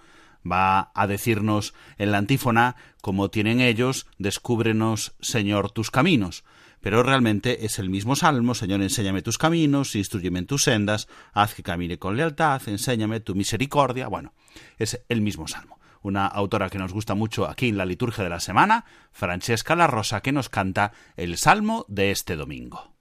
va 0.49 0.91
a 0.93 1.07
decirnos 1.07 1.73
en 1.97 2.11
la 2.11 2.17
antífona, 2.17 2.75
como 3.01 3.29
tienen 3.29 3.61
ellos, 3.61 4.07
descúbrenos, 4.17 5.13
Señor, 5.21 5.71
tus 5.71 5.91
caminos. 5.91 6.43
Pero 6.81 7.03
realmente 7.03 7.65
es 7.65 7.79
el 7.79 7.89
mismo 7.89 8.15
salmo, 8.15 8.55
Señor, 8.55 8.81
enséñame 8.81 9.21
tus 9.21 9.37
caminos, 9.37 9.95
instruyeme 9.95 10.39
en 10.39 10.45
tus 10.45 10.63
sendas, 10.63 11.07
haz 11.33 11.53
que 11.53 11.63
camine 11.63 11.99
con 11.99 12.15
lealtad, 12.15 12.61
enséñame 12.67 13.19
tu 13.19 13.35
misericordia. 13.35 14.07
Bueno, 14.07 14.33
es 14.77 15.01
el 15.09 15.21
mismo 15.21 15.47
salmo. 15.47 15.79
Una 16.01 16.27
autora 16.27 16.69
que 16.69 16.77
nos 16.77 16.93
gusta 16.93 17.13
mucho 17.13 17.49
aquí 17.49 17.67
en 17.67 17.77
la 17.77 17.85
liturgia 17.85 18.23
de 18.23 18.29
la 18.29 18.39
semana, 18.39 18.85
Francesca 19.11 19.75
La 19.75 19.87
Rosa, 19.87 20.21
que 20.21 20.31
nos 20.31 20.47
canta 20.47 20.93
el 21.17 21.37
salmo 21.37 21.85
de 21.89 22.11
este 22.11 22.37
domingo. 22.37 22.93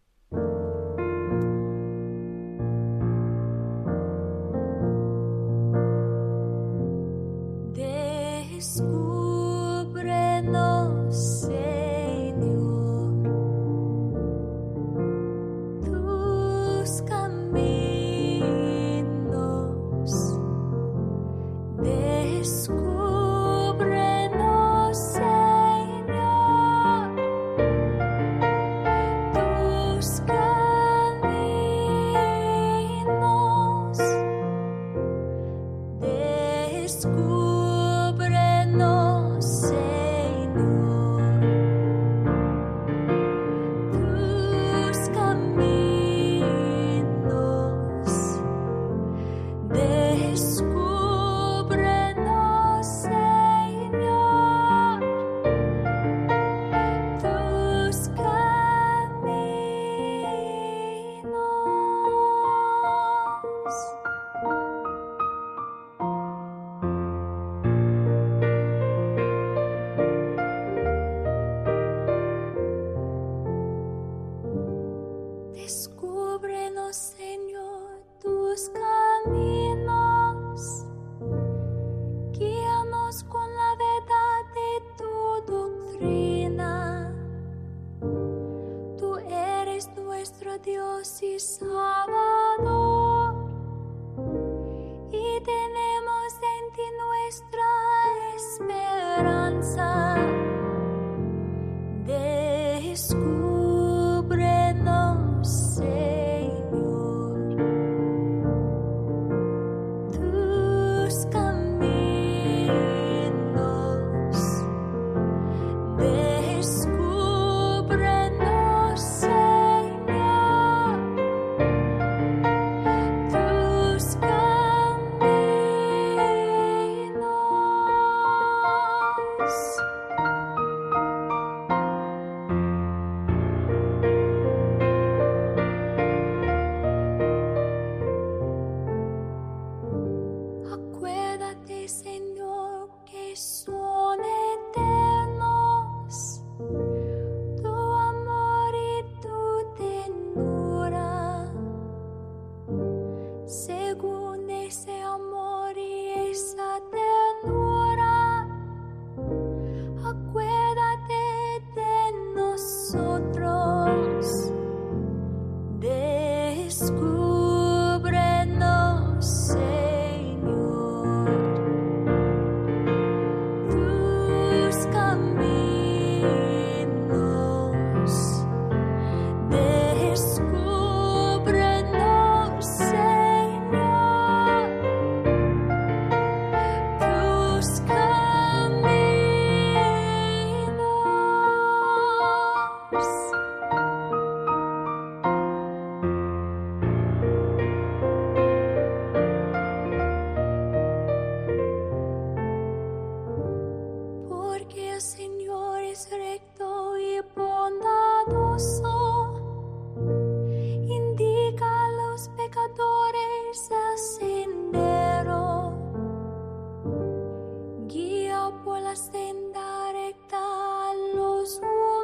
Seguo 218.68 218.80
la 218.80 218.94
senda 218.96 219.92
recta 219.92 220.90
a 220.90 220.94
los 221.14 221.58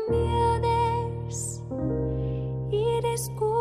humildes 0.09 1.63
y 2.71 3.01
descubro 3.03 3.54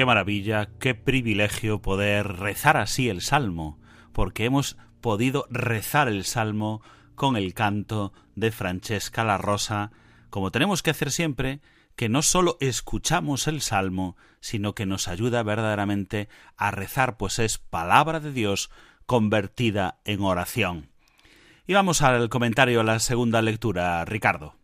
Qué 0.00 0.06
maravilla, 0.06 0.70
qué 0.78 0.94
privilegio 0.94 1.82
poder 1.82 2.38
rezar 2.38 2.78
así 2.78 3.10
el 3.10 3.20
Salmo, 3.20 3.78
porque 4.14 4.46
hemos 4.46 4.78
podido 5.02 5.46
rezar 5.50 6.08
el 6.08 6.24
Salmo 6.24 6.80
con 7.14 7.36
el 7.36 7.52
canto 7.52 8.14
de 8.34 8.50
Francesca 8.50 9.24
la 9.24 9.36
Rosa, 9.36 9.92
como 10.30 10.50
tenemos 10.52 10.82
que 10.82 10.88
hacer 10.88 11.10
siempre, 11.10 11.60
que 11.96 12.08
no 12.08 12.22
solo 12.22 12.56
escuchamos 12.60 13.46
el 13.46 13.60
Salmo, 13.60 14.16
sino 14.40 14.74
que 14.74 14.86
nos 14.86 15.06
ayuda 15.06 15.42
verdaderamente 15.42 16.30
a 16.56 16.70
rezar, 16.70 17.18
pues 17.18 17.38
es 17.38 17.58
palabra 17.58 18.20
de 18.20 18.32
Dios 18.32 18.70
convertida 19.04 19.98
en 20.06 20.22
oración. 20.22 20.88
Y 21.66 21.74
vamos 21.74 22.00
al 22.00 22.30
comentario, 22.30 22.80
a 22.80 22.84
la 22.84 23.00
segunda 23.00 23.42
lectura, 23.42 24.02
Ricardo. 24.06 24.59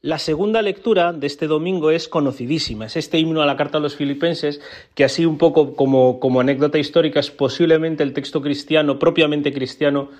La 0.00 0.20
segunda 0.20 0.62
lectura 0.62 1.12
de 1.12 1.26
este 1.26 1.48
domingo 1.48 1.90
es 1.90 2.06
conocidísima, 2.06 2.86
es 2.86 2.96
este 2.96 3.18
himno 3.18 3.42
a 3.42 3.46
la 3.46 3.56
carta 3.56 3.78
a 3.78 3.80
los 3.80 3.96
filipenses, 3.96 4.60
que 4.94 5.02
así 5.02 5.26
un 5.26 5.38
poco 5.38 5.74
como, 5.74 6.20
como 6.20 6.40
anécdota 6.40 6.78
histórica 6.78 7.18
es 7.18 7.32
posiblemente 7.32 8.04
el 8.04 8.12
texto 8.12 8.40
cristiano, 8.40 9.00
propiamente 9.00 9.52
cristiano, 9.52 10.10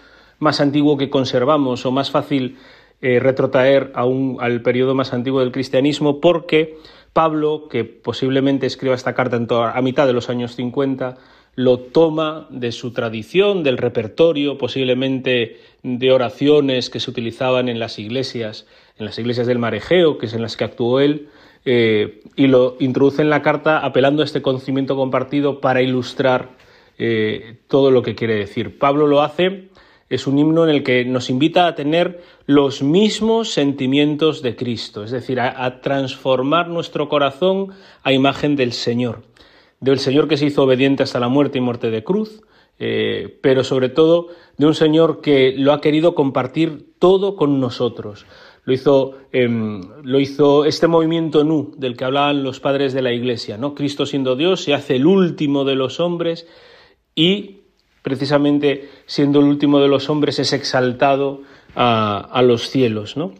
más 0.40 0.60
antiguo 0.60 0.96
que 0.96 1.10
conservamos 1.10 1.86
o 1.86 1.92
más 1.92 2.10
fácil 2.10 2.56
eh, 3.00 3.20
retrotraer 3.20 3.92
al 3.94 4.62
periodo 4.62 4.96
más 4.96 5.12
antiguo 5.12 5.38
del 5.38 5.52
cristianismo, 5.52 6.20
porque 6.20 6.78
Pablo, 7.12 7.68
que 7.68 7.84
posiblemente 7.84 8.66
escriba 8.66 8.96
esta 8.96 9.14
carta 9.14 9.38
a 9.72 9.82
mitad 9.82 10.08
de 10.08 10.12
los 10.12 10.28
años 10.28 10.56
50, 10.56 11.18
lo 11.54 11.78
toma 11.78 12.48
de 12.50 12.72
su 12.72 12.92
tradición, 12.92 13.62
del 13.62 13.78
repertorio, 13.78 14.58
posiblemente 14.58 15.60
de 15.84 16.12
oraciones 16.12 16.90
que 16.90 16.98
se 16.98 17.10
utilizaban 17.10 17.68
en 17.68 17.78
las 17.78 18.00
iglesias 18.00 18.66
en 18.98 19.06
las 19.06 19.18
iglesias 19.18 19.46
del 19.46 19.58
Marejeo, 19.58 20.18
que 20.18 20.26
es 20.26 20.34
en 20.34 20.42
las 20.42 20.56
que 20.56 20.64
actuó 20.64 21.00
él, 21.00 21.28
eh, 21.64 22.20
y 22.36 22.46
lo 22.46 22.76
introduce 22.80 23.22
en 23.22 23.30
la 23.30 23.42
carta 23.42 23.78
apelando 23.78 24.22
a 24.22 24.24
este 24.24 24.42
conocimiento 24.42 24.96
compartido 24.96 25.60
para 25.60 25.82
ilustrar 25.82 26.50
eh, 26.98 27.58
todo 27.68 27.90
lo 27.90 28.02
que 28.02 28.14
quiere 28.14 28.34
decir. 28.34 28.78
Pablo 28.78 29.06
lo 29.06 29.22
hace, 29.22 29.68
es 30.08 30.26
un 30.26 30.38
himno 30.38 30.64
en 30.64 30.70
el 30.70 30.82
que 30.82 31.04
nos 31.04 31.30
invita 31.30 31.66
a 31.66 31.74
tener 31.74 32.22
los 32.46 32.82
mismos 32.82 33.52
sentimientos 33.52 34.42
de 34.42 34.56
Cristo, 34.56 35.04
es 35.04 35.10
decir, 35.10 35.40
a, 35.40 35.80
transformar 35.80 36.68
nuestro 36.68 37.08
corazón 37.08 37.72
a 38.02 38.12
imagen 38.12 38.56
del 38.56 38.72
Señor, 38.72 39.22
del 39.80 39.98
Señor 39.98 40.28
que 40.28 40.36
se 40.36 40.46
hizo 40.46 40.62
obediente 40.62 41.02
hasta 41.02 41.20
la 41.20 41.28
muerte 41.28 41.58
y 41.58 41.60
muerte 41.60 41.90
de 41.90 42.02
cruz, 42.02 42.42
eh, 42.80 43.38
pero 43.42 43.64
sobre 43.64 43.88
todo 43.88 44.28
de 44.56 44.66
un 44.66 44.74
Señor 44.74 45.20
que 45.20 45.54
lo 45.56 45.72
ha 45.72 45.80
querido 45.80 46.14
compartir 46.14 46.86
todo 46.98 47.36
con 47.36 47.60
nosotros. 47.60 48.24
Lo 48.68 48.74
hizo, 48.74 49.14
em, 49.32 49.80
lo 50.02 50.20
hizo 50.20 50.66
este 50.66 50.88
movimiento 50.88 51.42
Nu 51.42 51.72
del 51.78 51.96
que 51.96 52.04
hablaban 52.04 52.42
los 52.42 52.60
padres 52.60 52.92
de 52.92 53.00
la 53.00 53.14
Iglesia. 53.14 53.56
¿no? 53.56 53.74
Cristo 53.74 54.04
siendo 54.04 54.36
Dios 54.36 54.62
se 54.62 54.74
hace 54.74 54.96
el 54.96 55.06
último 55.06 55.64
de 55.64 55.74
los 55.74 56.00
hombres 56.00 56.46
y 57.14 57.60
precisamente 58.02 58.90
siendo 59.06 59.40
el 59.40 59.46
último 59.46 59.80
de 59.80 59.88
los 59.88 60.10
hombres 60.10 60.38
es 60.38 60.52
exaltado 60.52 61.40
a, 61.74 62.42
los 62.42 62.68
cielos. 62.68 63.16
¿no? 63.16 63.32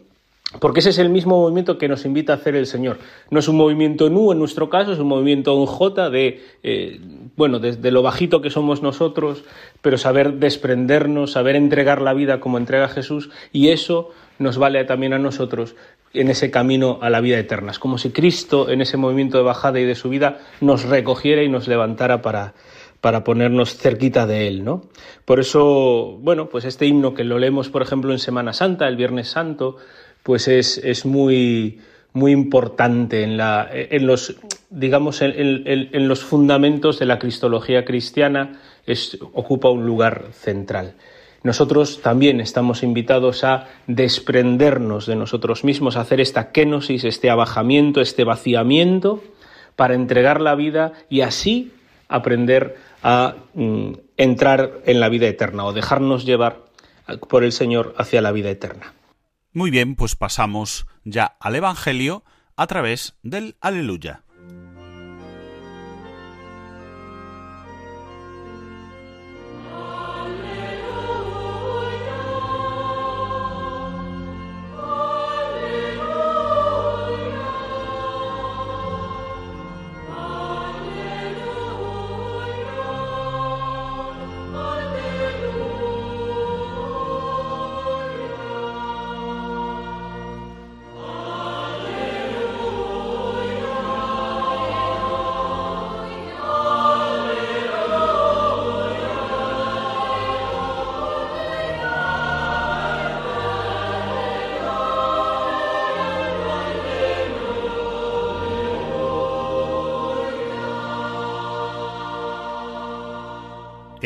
Porque 0.59 0.79
ese 0.79 0.89
es 0.89 0.97
el 0.97 1.09
mismo 1.09 1.39
movimiento 1.39 1.77
que 1.77 1.87
nos 1.87 2.05
invita 2.05 2.33
a 2.33 2.37
hacer 2.37 2.55
el 2.55 2.65
Señor. 2.65 2.97
No 3.29 3.37
es 3.37 3.47
un 3.47 3.57
movimiento 3.57 4.09
nu 4.09 4.31
en 4.31 4.39
nuestro 4.39 4.67
caso, 4.67 4.93
es 4.93 4.99
un 4.99 5.09
movimiento 5.09 5.55
en 5.59 5.67
J 5.67 6.09
de, 6.09 6.41
eh, 6.63 6.99
bueno, 7.35 7.59
desde 7.59 7.91
lo 7.91 8.01
bajito 8.01 8.41
que 8.41 8.49
somos 8.49 8.81
nosotros, 8.81 9.43
pero 9.83 9.99
saber 9.99 10.39
desprendernos, 10.39 11.33
saber 11.33 11.55
entregar 11.55 12.01
la 12.01 12.15
vida 12.15 12.39
como 12.39 12.57
entrega 12.57 12.87
Jesús, 12.87 13.29
y 13.53 13.67
eso 13.67 14.09
nos 14.39 14.57
vale 14.57 14.83
también 14.85 15.13
a 15.13 15.19
nosotros 15.19 15.75
en 16.13 16.29
ese 16.29 16.49
camino 16.49 16.99
a 17.01 17.09
la 17.09 17.21
vida 17.21 17.37
eterna. 17.37 17.71
Es 17.71 17.79
como 17.79 17.97
si 17.97 18.09
Cristo 18.09 18.69
en 18.69 18.81
ese 18.81 18.97
movimiento 18.97 19.37
de 19.37 19.43
bajada 19.43 19.79
y 19.79 19.85
de 19.85 19.95
subida 19.95 20.39
nos 20.61 20.83
recogiera 20.83 21.43
y 21.43 21.49
nos 21.49 21.67
levantara 21.67 22.21
para, 22.21 22.53
para 23.01 23.23
ponernos 23.23 23.77
cerquita 23.77 24.25
de 24.25 24.47
Él, 24.47 24.63
¿no? 24.63 24.83
Por 25.25 25.39
eso, 25.39 26.17
bueno, 26.21 26.49
pues 26.49 26.65
este 26.65 26.85
himno 26.85 27.13
que 27.13 27.23
lo 27.23 27.37
leemos, 27.37 27.69
por 27.69 27.81
ejemplo, 27.81 28.11
en 28.11 28.19
Semana 28.19 28.53
Santa, 28.53 28.87
el 28.87 28.95
Viernes 28.95 29.29
Santo, 29.29 29.77
pues 30.23 30.47
es, 30.47 30.77
es 30.79 31.05
muy, 31.05 31.79
muy 32.13 32.31
importante 32.31 33.23
en, 33.23 33.37
la, 33.37 33.69
en 33.71 34.07
los, 34.07 34.35
digamos, 34.69 35.21
en, 35.21 35.33
en, 35.35 36.07
los 36.07 36.23
fundamentos 36.23 36.99
de 36.99 37.05
la 37.05 37.19
cristología 37.19 37.85
cristiana, 37.85 38.59
ocupa 39.33 39.69
un 39.69 39.85
lugar 39.85 40.27
central. 40.31 40.95
Nosotros 41.43 42.01
también 42.01 42.41
estamos 42.41 42.83
invitados 42.83 43.43
a 43.43 43.67
desprendernos 43.87 45.05
de 45.05 45.15
nosotros 45.15 45.63
mismos, 45.63 45.95
a 45.95 46.01
hacer 46.01 46.19
esta 46.19 46.51
kenosis, 46.51 47.03
este 47.03 47.29
abajamiento, 47.29 48.01
este 48.01 48.23
vaciamiento, 48.23 49.23
para 49.75 49.95
entregar 49.95 50.41
la 50.41 50.55
vida 50.55 50.93
y 51.09 51.21
así 51.21 51.71
aprender 52.09 52.77
a 53.01 53.35
mm, 53.53 53.93
entrar 54.17 54.81
en 54.85 54.99
la 54.99 55.07
vida 55.07 55.27
eterna 55.27 55.63
o 55.63 55.73
dejarnos 55.73 56.25
llevar 56.25 56.65
por 57.29 57.43
el 57.43 57.51
Señor 57.51 57.95
hacia 57.97 58.21
la 58.21 58.31
vida 58.31 58.49
eterna. 58.49 58.93
Muy 59.53 59.71
bien, 59.71 59.95
pues 59.95 60.15
pasamos 60.15 60.85
ya 61.05 61.37
al 61.39 61.55
Evangelio 61.55 62.23
a 62.55 62.67
través 62.67 63.15
del 63.23 63.55
Aleluya. 63.61 64.23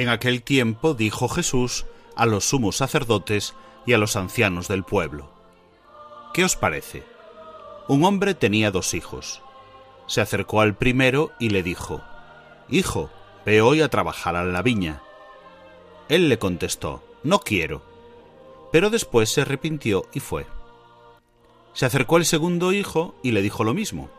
En 0.03 0.09
aquel 0.09 0.43
tiempo 0.43 0.95
dijo 0.95 1.29
Jesús 1.29 1.85
a 2.17 2.25
los 2.25 2.43
sumos 2.43 2.75
sacerdotes 2.75 3.53
y 3.85 3.93
a 3.93 3.97
los 3.97 4.17
ancianos 4.17 4.67
del 4.67 4.83
pueblo, 4.83 5.29
¿Qué 6.33 6.43
os 6.43 6.57
parece? 6.57 7.05
Un 7.87 8.03
hombre 8.03 8.33
tenía 8.33 8.69
dos 8.69 8.95
hijos. 8.95 9.41
Se 10.07 10.19
acercó 10.19 10.59
al 10.59 10.75
primero 10.75 11.31
y 11.39 11.51
le 11.51 11.63
dijo, 11.63 12.01
Hijo, 12.67 13.11
ve 13.45 13.61
hoy 13.61 13.81
a 13.81 13.87
trabajar 13.87 14.35
a 14.35 14.43
la 14.43 14.61
viña. 14.61 15.01
Él 16.09 16.27
le 16.27 16.37
contestó, 16.37 17.01
No 17.23 17.39
quiero. 17.39 17.81
Pero 18.73 18.89
después 18.89 19.31
se 19.31 19.43
arrepintió 19.43 20.09
y 20.11 20.19
fue. 20.19 20.45
Se 21.71 21.85
acercó 21.85 22.17
el 22.17 22.25
segundo 22.25 22.73
hijo 22.73 23.15
y 23.23 23.31
le 23.31 23.41
dijo 23.41 23.63
lo 23.63 23.73
mismo. 23.73 24.09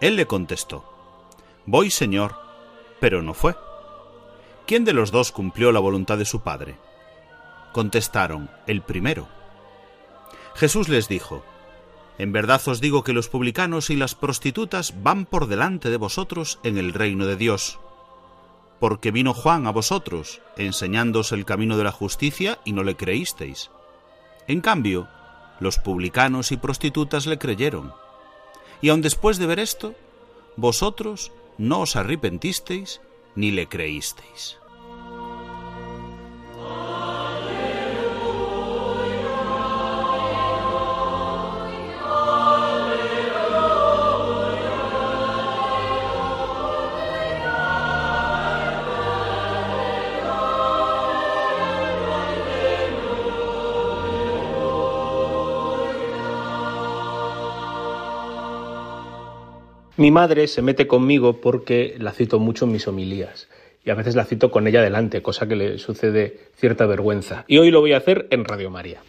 Él 0.00 0.14
le 0.14 0.26
contestó, 0.26 0.84
Voy, 1.66 1.90
señor, 1.90 2.36
pero 3.00 3.22
no 3.22 3.34
fue. 3.34 3.56
¿Quién 4.66 4.84
de 4.84 4.92
los 4.92 5.10
dos 5.10 5.32
cumplió 5.32 5.72
la 5.72 5.80
voluntad 5.80 6.18
de 6.18 6.24
su 6.24 6.40
padre? 6.40 6.76
Contestaron, 7.72 8.50
el 8.66 8.82
primero. 8.82 9.28
Jesús 10.54 10.88
les 10.88 11.08
dijo, 11.08 11.44
En 12.18 12.32
verdad 12.32 12.60
os 12.66 12.80
digo 12.80 13.04
que 13.04 13.12
los 13.12 13.28
publicanos 13.28 13.90
y 13.90 13.96
las 13.96 14.14
prostitutas 14.14 15.02
van 15.02 15.26
por 15.26 15.46
delante 15.46 15.90
de 15.90 15.96
vosotros 15.96 16.58
en 16.62 16.78
el 16.78 16.92
reino 16.92 17.26
de 17.26 17.36
Dios. 17.36 17.78
Porque 18.78 19.10
vino 19.10 19.34
Juan 19.34 19.66
a 19.66 19.70
vosotros, 19.70 20.40
enseñándoos 20.56 21.32
el 21.32 21.44
camino 21.44 21.76
de 21.76 21.84
la 21.84 21.92
justicia, 21.92 22.58
y 22.64 22.72
no 22.72 22.82
le 22.82 22.96
creísteis. 22.96 23.70
En 24.46 24.60
cambio, 24.60 25.08
los 25.60 25.78
publicanos 25.78 26.50
y 26.50 26.56
prostitutas 26.56 27.26
le 27.26 27.38
creyeron. 27.38 27.92
Y 28.80 28.88
aun 28.88 29.02
después 29.02 29.38
de 29.38 29.46
ver 29.46 29.60
esto, 29.60 29.94
vosotros 30.56 31.32
no 31.58 31.80
os 31.80 31.96
arrepentisteis 31.96 33.00
ni 33.36 33.50
le 33.50 33.66
creísteis. 33.66 34.59
Mi 60.00 60.10
madre 60.10 60.48
se 60.48 60.62
mete 60.62 60.86
conmigo 60.86 61.42
porque 61.42 61.94
la 61.98 62.12
cito 62.12 62.38
mucho 62.38 62.64
en 62.64 62.72
mis 62.72 62.88
homilías 62.88 63.50
y 63.84 63.90
a 63.90 63.94
veces 63.94 64.14
la 64.16 64.24
cito 64.24 64.50
con 64.50 64.66
ella 64.66 64.80
delante, 64.80 65.20
cosa 65.20 65.46
que 65.46 65.56
le 65.56 65.76
sucede 65.76 66.38
cierta 66.54 66.86
vergüenza. 66.86 67.44
Y 67.46 67.58
hoy 67.58 67.70
lo 67.70 67.82
voy 67.82 67.92
a 67.92 67.98
hacer 67.98 68.26
en 68.30 68.46
Radio 68.46 68.70
María. 68.70 69.02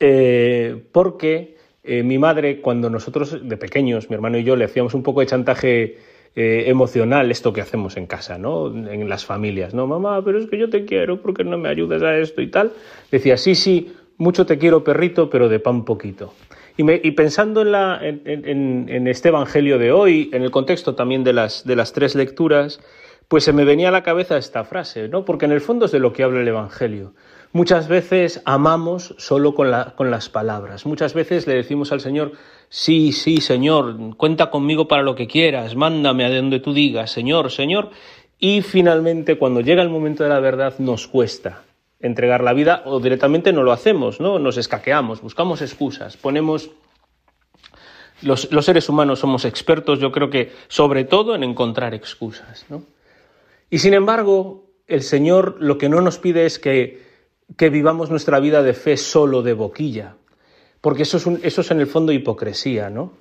Eh, 0.00 0.82
porque 0.90 1.56
eh, 1.84 2.02
mi 2.02 2.18
madre, 2.18 2.60
cuando 2.60 2.90
nosotros 2.90 3.48
de 3.48 3.56
pequeños, 3.56 4.10
mi 4.10 4.16
hermano 4.16 4.36
y 4.36 4.42
yo, 4.42 4.56
le 4.56 4.64
hacíamos 4.64 4.94
un 4.94 5.04
poco 5.04 5.20
de 5.20 5.26
chantaje 5.26 5.98
eh, 6.34 6.64
emocional, 6.66 7.30
esto 7.30 7.52
que 7.52 7.60
hacemos 7.60 7.96
en 7.96 8.06
casa, 8.06 8.36
¿no? 8.36 8.66
En 8.74 9.08
las 9.08 9.24
familias, 9.24 9.72
¿no? 9.72 9.86
Mamá, 9.86 10.24
pero 10.24 10.40
es 10.40 10.50
que 10.50 10.58
yo 10.58 10.68
te 10.68 10.84
quiero, 10.84 11.22
¿por 11.22 11.32
qué 11.32 11.44
no 11.44 11.58
me 11.58 11.68
ayudas 11.68 12.02
a 12.02 12.18
esto 12.18 12.42
y 12.42 12.48
tal? 12.50 12.72
Decía, 13.08 13.36
sí, 13.36 13.54
sí, 13.54 13.94
mucho 14.16 14.46
te 14.46 14.58
quiero, 14.58 14.82
perrito, 14.82 15.30
pero 15.30 15.48
de 15.48 15.60
pan 15.60 15.84
poquito. 15.84 16.34
Y, 16.76 17.10
pensando 17.12 17.62
en, 17.62 19.06
este 19.06 19.28
Evangelio 19.28 19.78
de 19.78 19.92
hoy, 19.92 20.28
en 20.32 20.42
el 20.42 20.50
contexto 20.50 20.96
también 20.96 21.22
de 21.22 21.32
las, 21.32 21.92
tres 21.94 22.16
lecturas, 22.16 22.80
pues 23.28 23.44
se 23.44 23.52
me 23.52 23.64
venía 23.64 23.88
a 23.88 23.92
la 23.92 24.02
cabeza 24.02 24.36
esta 24.36 24.64
frase, 24.64 25.08
¿no? 25.08 25.24
Porque 25.24 25.44
en 25.44 25.52
el 25.52 25.60
fondo 25.60 25.86
es 25.86 25.92
de 25.92 26.00
lo 26.00 26.12
que 26.12 26.24
habla 26.24 26.40
el 26.40 26.48
Evangelio. 26.48 27.14
Muchas 27.52 27.86
veces 27.86 28.42
amamos 28.44 29.14
solo 29.18 29.54
con, 29.54 29.70
con 29.94 30.10
las 30.10 30.28
palabras. 30.28 30.84
Muchas 30.84 31.14
veces 31.14 31.46
le 31.46 31.54
decimos 31.54 31.92
al 31.92 32.00
Señor, 32.00 32.32
sí, 32.68 33.12
sí, 33.12 33.40
Señor, 33.40 34.16
cuenta 34.16 34.50
conmigo 34.50 34.88
para 34.88 35.04
lo 35.04 35.14
que 35.14 35.28
quieras, 35.28 35.76
mándame 35.76 36.24
a 36.24 36.36
donde 36.36 36.58
tú 36.58 36.74
digas, 36.74 37.12
Señor, 37.12 37.52
Señor. 37.52 37.90
Y 38.40 38.62
finalmente, 38.62 39.38
cuando 39.38 39.60
llega 39.60 39.82
el 39.82 39.90
momento 39.90 40.24
de 40.24 40.30
la 40.30 40.40
verdad, 40.40 40.74
nos 40.78 41.06
cuesta 41.06 41.62
entregar 42.04 42.44
la 42.44 42.52
vida 42.52 42.82
o 42.84 43.00
directamente 43.00 43.52
no 43.52 43.62
lo 43.62 43.72
hacemos, 43.72 44.20
¿no? 44.20 44.38
Nos 44.38 44.58
escaqueamos, 44.58 45.22
buscamos 45.22 45.62
excusas, 45.62 46.16
ponemos... 46.16 46.70
Los, 48.22 48.48
seres 48.64 48.88
humanos 48.88 49.18
somos 49.18 49.44
expertos, 49.44 49.98
yo 49.98 50.12
creo 50.12 50.30
que 50.30 50.52
sobre 50.68 51.04
todo 51.04 51.34
en 51.34 51.42
encontrar 51.42 51.94
excusas, 51.94 52.64
¿no? 52.68 52.84
Y 53.70 53.78
sin 53.78 53.92
embargo, 53.92 54.70
el 54.86 55.02
Señor 55.02 55.56
lo 55.60 55.78
que 55.78 55.88
no 55.88 56.00
nos 56.00 56.18
pide 56.18 56.46
es 56.46 56.58
que, 56.58 57.02
que 57.56 57.70
vivamos 57.70 58.10
nuestra 58.10 58.38
vida 58.38 58.62
de 58.62 58.72
fe 58.72 58.96
solo 58.96 59.42
de 59.42 59.54
boquilla, 59.54 60.16
porque 60.80 61.02
eso 61.02 61.16
es, 61.16 61.26
eso 61.42 61.60
es 61.62 61.70
en 61.70 61.80
el 61.80 61.86
fondo 61.86 62.12
hipocresía, 62.12 62.88
¿no? 62.88 63.12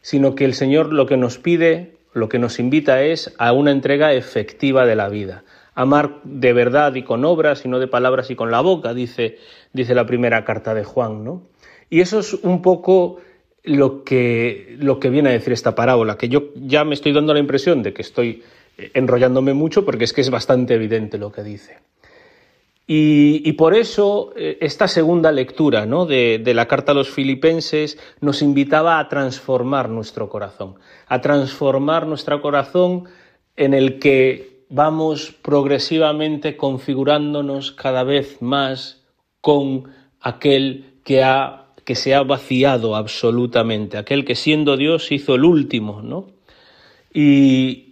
Sino 0.00 0.34
que 0.34 0.44
el 0.44 0.54
Señor 0.54 0.92
lo 0.92 1.06
que 1.06 1.16
nos 1.16 1.38
pide, 1.38 1.98
lo 2.12 2.28
que 2.28 2.38
nos 2.38 2.58
invita 2.58 3.02
es 3.02 3.34
a 3.38 3.52
una 3.52 3.72
entrega 3.72 4.12
efectiva 4.12 4.86
de 4.86 4.96
la 4.96 5.08
vida 5.08 5.44
amar 5.78 6.22
de 6.24 6.52
verdad 6.52 6.96
y 6.96 7.04
con 7.04 7.24
obras 7.24 7.64
y 7.64 7.68
no 7.68 7.78
de 7.78 7.86
palabras 7.86 8.32
y 8.32 8.34
con 8.34 8.50
la 8.50 8.60
boca, 8.60 8.94
dice, 8.94 9.38
dice 9.72 9.94
la 9.94 10.06
primera 10.06 10.44
carta 10.44 10.74
de 10.74 10.82
Juan, 10.82 11.22
¿no? 11.22 11.42
Y 11.88 12.00
eso 12.00 12.18
es 12.18 12.34
un 12.34 12.62
poco 12.62 13.18
lo 13.62 14.02
que, 14.02 14.74
lo 14.80 14.98
que 14.98 15.08
viene 15.08 15.28
a 15.28 15.32
decir 15.32 15.52
esta 15.52 15.76
parábola, 15.76 16.18
que 16.18 16.28
yo 16.28 16.48
ya 16.56 16.84
me 16.84 16.94
estoy 16.94 17.12
dando 17.12 17.32
la 17.32 17.38
impresión 17.38 17.84
de 17.84 17.92
que 17.92 18.02
estoy 18.02 18.42
enrollándome 18.92 19.54
mucho 19.54 19.84
porque 19.84 20.02
es 20.02 20.12
que 20.12 20.20
es 20.20 20.30
bastante 20.30 20.74
evidente 20.74 21.16
lo 21.16 21.30
que 21.30 21.44
dice. 21.44 21.78
Y, 22.90 23.52
por 23.52 23.76
eso 23.76 24.32
eh, 24.34 24.58
esta 24.62 24.88
segunda 24.88 25.30
lectura 25.30 25.86
¿no? 25.86 26.06
de, 26.06 26.40
de, 26.42 26.54
la 26.54 26.66
carta 26.66 26.92
a 26.92 26.94
los 26.94 27.10
filipenses 27.10 27.98
nos 28.20 28.42
invitaba 28.42 28.98
a 28.98 29.08
transformar 29.08 29.90
nuestro 29.90 30.28
corazón, 30.28 30.74
a 31.06 31.20
transformar 31.20 32.06
nuestro 32.06 32.40
corazón 32.40 33.04
en 33.56 33.74
el 33.74 33.98
que 33.98 34.57
vamos 34.68 35.34
progresivamente 35.42 36.56
configurándonos 36.56 37.72
cada 37.72 38.04
vez 38.04 38.42
más 38.42 39.02
con 39.40 39.90
aquel 40.20 41.00
que, 41.04 41.22
ha, 41.22 41.66
que 41.84 41.94
se 41.94 42.14
ha 42.14 42.22
vaciado 42.22 42.96
absolutamente, 42.96 43.96
aquel 43.96 44.24
que 44.24 44.34
siendo 44.34 44.76
Dios 44.76 45.10
hizo 45.10 45.34
el 45.34 45.44
último, 45.44 46.02
¿no? 46.02 46.26
Y, 47.12 47.84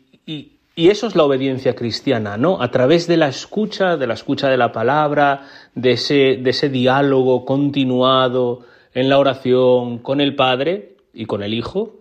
eso 0.77 1.07
es 1.07 1.17
la 1.17 1.25
obediencia 1.25 1.75
cristiana, 1.75 2.37
¿no? 2.37 2.61
A 2.61 2.71
través 2.71 3.07
de 3.07 3.17
la 3.17 3.29
escucha, 3.29 3.97
de 3.97 4.07
la 4.07 4.13
escucha 4.13 4.51
de 4.51 4.59
la 4.59 4.73
palabra, 4.73 5.49
de 5.75 5.93
ese, 5.93 6.37
de 6.37 6.51
ese 6.51 6.69
diálogo 6.69 7.47
continuado 7.47 8.67
en 8.93 9.09
la 9.09 9.19
oración 9.19 9.99
con 10.01 10.21
el 10.21 10.35
Padre 10.35 10.97
y 11.15 11.25
con 11.25 11.43
el 11.43 11.55
Hijo, 11.55 11.99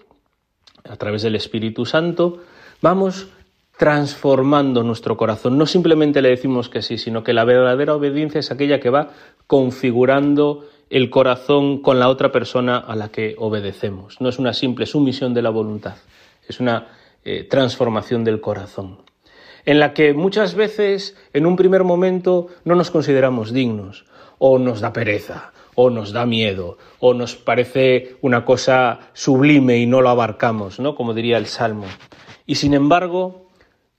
a 0.84 0.98
través 0.98 1.22
del 1.22 1.36
Espíritu 1.36 1.86
Santo, 1.86 2.42
vamos 2.82 3.30
transformando 3.78 4.84
nuestro 4.84 5.18
corazón. 5.18 5.58
No 5.58 5.66
simplemente 5.66 6.22
le 6.22 6.30
decimos 6.30 6.70
que 6.70 6.82
sí, 6.82 6.98
sino 6.98 7.24
que 7.24 7.34
la 7.34 7.44
verdadera 7.44 7.96
obediencia 7.96 8.40
es 8.40 8.52
aquella 8.52 8.80
que 8.80 8.90
va 8.90 9.10
configurando 9.48 10.66
el 10.90 11.10
corazón 11.10 11.82
con 11.82 12.00
la 12.00 12.10
otra 12.10 12.32
persona 12.32 12.78
a 12.78 12.96
la 12.96 13.10
que 13.10 13.36
obedecemos. 13.38 14.22
No 14.22 14.30
es 14.30 14.40
una 14.40 14.54
simple 14.54 14.86
sumisión 14.86 15.34
de 15.34 15.42
la 15.42 15.50
voluntad, 15.50 15.96
es 16.48 16.60
una 16.60 16.88
eh, 17.24 17.44
transformación 17.44 18.24
del 18.24 18.40
corazón, 18.40 19.00
en 19.66 19.80
la 19.80 19.94
que 19.94 20.14
muchas 20.14 20.56
veces 20.56 21.18
en 21.34 21.46
un 21.46 21.56
primer 21.56 21.84
momento 21.84 22.48
no 22.64 22.76
nos 22.76 22.92
consideramos 22.92 23.52
dignos, 23.52 24.06
o 24.38 24.60
nos 24.60 24.80
da 24.80 24.94
pereza, 24.94 25.54
o 25.76 25.90
nos 25.90 26.14
da 26.14 26.26
miedo, 26.26 26.78
o 27.00 27.14
nos 27.14 27.36
parece 27.36 28.18
una 28.22 28.46
cosa 28.46 29.00
sublime 29.14 29.80
y 29.80 29.86
no 29.86 30.02
lo 30.02 30.10
abarcamos, 30.10 30.80
¿no? 30.80 30.96
Como 30.96 31.14
diría 31.14 31.38
el 31.38 31.48
Salmo. 31.48 31.86
Y 32.46 32.56
sin 32.56 32.74
embargo, 32.74 33.45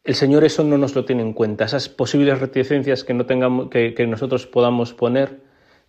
el 0.06 0.14
Señor 0.14 0.44
eso 0.44 0.62
no 0.62 0.78
nos 0.78 0.94
lo 0.94 1.04
tiene 1.04 1.22
en 1.22 1.32
cuenta. 1.32 1.64
Esas 1.64 1.88
posibles 1.88 2.38
reticencias 2.38 3.02
que, 3.02 3.12
no 3.12 3.26
tengamos, 3.26 3.70
que, 3.70 4.06
nosotros 4.06 4.46
podamos 4.46 4.94
poner, 4.94 5.40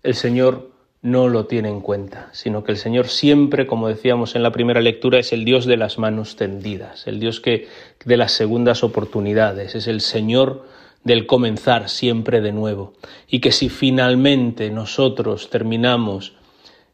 el 0.01 0.15
Señor 0.15 0.71
no 1.03 1.30
lo 1.30 1.45
tiene 1.45 1.69
en 1.69 1.82
cuenta, 1.82 2.30
sino 2.34 2.63
que 2.63 2.71
el 2.71 2.80
Señor 2.80 3.08
siempre, 3.08 3.67
como 3.67 3.88
decíamos 3.88 4.36
en 4.36 4.41
la 4.41 4.51
primera 4.51 4.82
lectura, 4.82 5.19
es 5.19 5.32
el 5.34 5.45
Dios 5.45 5.67
de 5.67 5.77
las 5.77 5.99
manos 5.99 6.36
tendidas, 6.36 7.06
el 7.06 7.19
Dios 7.19 7.39
que 7.39 7.67
de 8.03 8.17
las 8.17 8.32
segundas 8.32 8.84
oportunidades, 8.84 9.75
es 9.75 9.86
el 9.86 10.01
Señor 10.01 10.65
del 11.03 11.27
comenzar 11.27 11.88
siempre 11.88 12.41
de 12.41 12.51
nuevo. 12.51 12.93
Y 13.27 13.39
que 13.39 13.51
si 13.51 13.69
finalmente 13.69 14.71
nosotros 14.71 15.51
terminamos, 15.51 16.34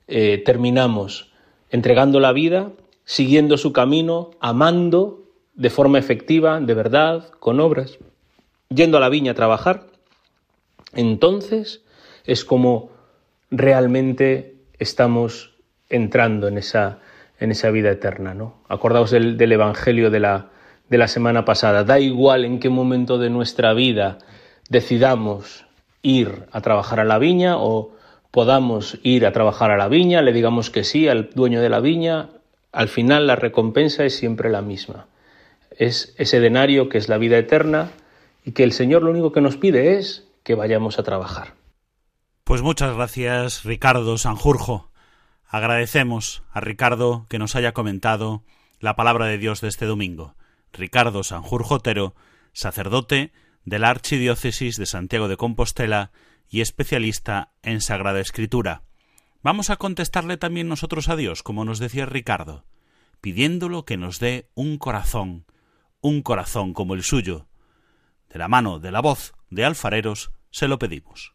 eh, 0.09 0.43
terminamos 0.45 1.31
entregando 1.69 2.19
la 2.19 2.33
vida, 2.33 2.71
siguiendo 3.05 3.57
su 3.57 3.71
camino, 3.71 4.31
amando, 4.41 5.22
de 5.55 5.69
forma 5.69 5.99
efectiva, 5.99 6.59
de 6.59 6.73
verdad, 6.73 7.29
con 7.39 7.59
obras, 7.59 7.99
yendo 8.69 8.97
a 8.97 9.01
la 9.01 9.09
viña 9.09 9.31
a 9.31 9.35
trabajar, 9.35 9.87
entonces 10.93 11.83
es 12.25 12.45
como 12.45 12.89
realmente 13.51 14.55
estamos 14.79 15.53
entrando 15.89 16.47
en 16.47 16.57
esa, 16.57 16.99
en 17.39 17.51
esa 17.51 17.69
vida 17.69 17.91
eterna. 17.91 18.33
¿no? 18.33 18.55
Acordaos 18.67 19.11
del, 19.11 19.51
Evangelio 19.51 20.09
de 20.09 20.19
la, 20.19 20.49
de 20.89 20.97
la 20.97 21.07
semana 21.07 21.45
pasada. 21.45 21.83
Da 21.83 21.99
igual 21.99 22.45
en 22.45 22.59
qué 22.59 22.69
momento 22.69 23.17
de 23.17 23.29
nuestra 23.29 23.73
vida 23.73 24.17
decidamos 24.69 25.65
ir 26.01 26.47
a 26.51 26.61
trabajar 26.61 26.99
a 26.99 27.05
la 27.05 27.19
viña 27.19 27.57
o 27.57 27.91
podamos 28.31 28.97
ir 29.03 29.25
a 29.27 29.31
trabajar 29.31 29.69
a 29.69 29.77
la 29.77 29.87
viña, 29.87 30.23
le 30.23 30.33
digamos 30.33 30.71
que 30.71 30.83
sí 30.83 31.07
al 31.07 31.29
dueño 31.29 31.61
de 31.61 31.69
la 31.69 31.79
viña, 31.79 32.29
al 32.71 32.87
final 32.87 33.27
la 33.27 33.35
recompensa 33.35 34.03
es 34.03 34.17
siempre 34.17 34.49
la 34.49 34.63
misma 34.63 35.05
es 35.77 36.13
ese 36.17 36.39
denario 36.39 36.89
que 36.89 36.97
es 36.97 37.09
la 37.09 37.17
vida 37.17 37.37
eterna 37.37 37.91
y 38.45 38.51
que 38.51 38.63
el 38.63 38.71
Señor 38.71 39.03
lo 39.03 39.11
único 39.11 39.31
que 39.31 39.41
nos 39.41 39.57
pide 39.57 39.97
es 39.97 40.27
que 40.43 40.55
vayamos 40.55 40.99
a 40.99 41.03
trabajar. 41.03 41.53
Pues 42.43 42.61
muchas 42.61 42.95
gracias, 42.95 43.63
Ricardo 43.63 44.17
Sanjurjo. 44.17 44.91
Agradecemos 45.47 46.43
a 46.51 46.59
Ricardo 46.59 47.25
que 47.29 47.39
nos 47.39 47.55
haya 47.55 47.73
comentado 47.73 48.43
la 48.79 48.95
palabra 48.95 49.27
de 49.27 49.37
Dios 49.37 49.61
de 49.61 49.69
este 49.69 49.85
domingo. 49.85 50.35
Ricardo 50.73 51.23
Sanjurjo 51.23 51.75
Otero, 51.75 52.15
sacerdote 52.51 53.31
de 53.63 53.79
la 53.79 53.89
Archidiócesis 53.89 54.77
de 54.77 54.85
Santiago 54.85 55.27
de 55.27 55.37
Compostela 55.37 56.11
y 56.49 56.61
especialista 56.61 57.53
en 57.61 57.81
Sagrada 57.81 58.19
Escritura. 58.19 58.83
Vamos 59.41 59.69
a 59.69 59.77
contestarle 59.77 60.37
también 60.37 60.67
nosotros 60.67 61.09
a 61.09 61.15
Dios, 61.15 61.43
como 61.43 61.65
nos 61.65 61.79
decía 61.79 62.05
Ricardo, 62.05 62.65
pidiéndolo 63.21 63.85
que 63.85 63.97
nos 63.97 64.19
dé 64.19 64.49
un 64.53 64.77
corazón, 64.77 65.45
un 66.03 66.21
corazón 66.21 66.73
como 66.73 66.93
el 66.93 67.01
suyo. 67.01 67.47
De 68.29 68.37
la 68.37 68.47
mano 68.47 68.79
de 68.79 68.91
la 68.91 69.01
voz 69.01 69.33
de 69.49 69.65
alfareros 69.65 70.31
se 70.51 70.67
lo 70.67 70.77
pedimos. 70.77 71.33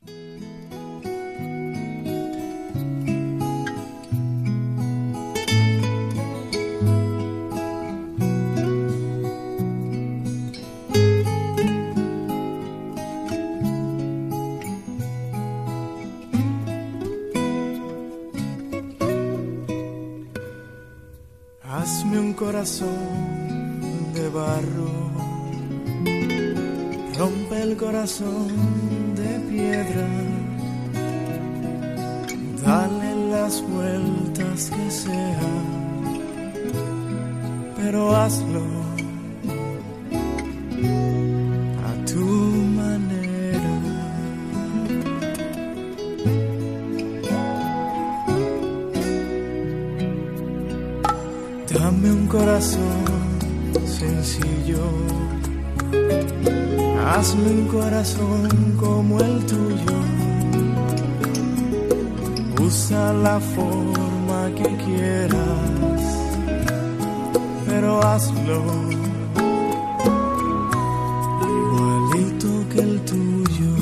corazón 22.39 23.28
barro, 24.29 24.91
rompe 27.17 27.63
el 27.63 27.77
corazón 27.77 28.49
de 29.17 29.41
piedra, 29.51 30.09
dale 32.65 33.31
las 33.31 33.63
vueltas 33.63 34.71
que 34.71 34.91
sea, 34.91 35.41
pero 37.77 38.15
hazlo 38.17 38.63
a 41.87 42.05
tu 42.07 42.27
manera. 42.81 43.75
Dame 51.73 52.13
un 52.13 52.27
corazón 52.27 52.98
hazme 57.19 57.51
un 57.51 57.67
corazón 57.69 58.77
como 58.79 59.21
el 59.21 59.45
tuyo. 59.47 59.99
Usa 62.61 63.13
la 63.13 63.41
forma 63.41 64.51
que 64.57 64.69
quieras, 64.85 66.01
pero 67.67 68.03
hazlo 68.03 68.63
igualito 71.61 72.51
que 72.71 72.81
el 72.81 73.01
tuyo. 73.11 73.73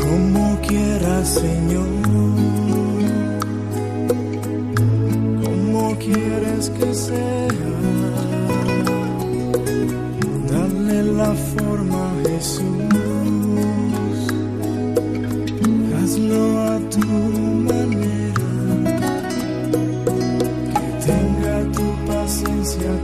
Como 0.00 0.58
quieras, 0.66 1.28
Señor. 1.28 2.01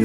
y 0.00 0.04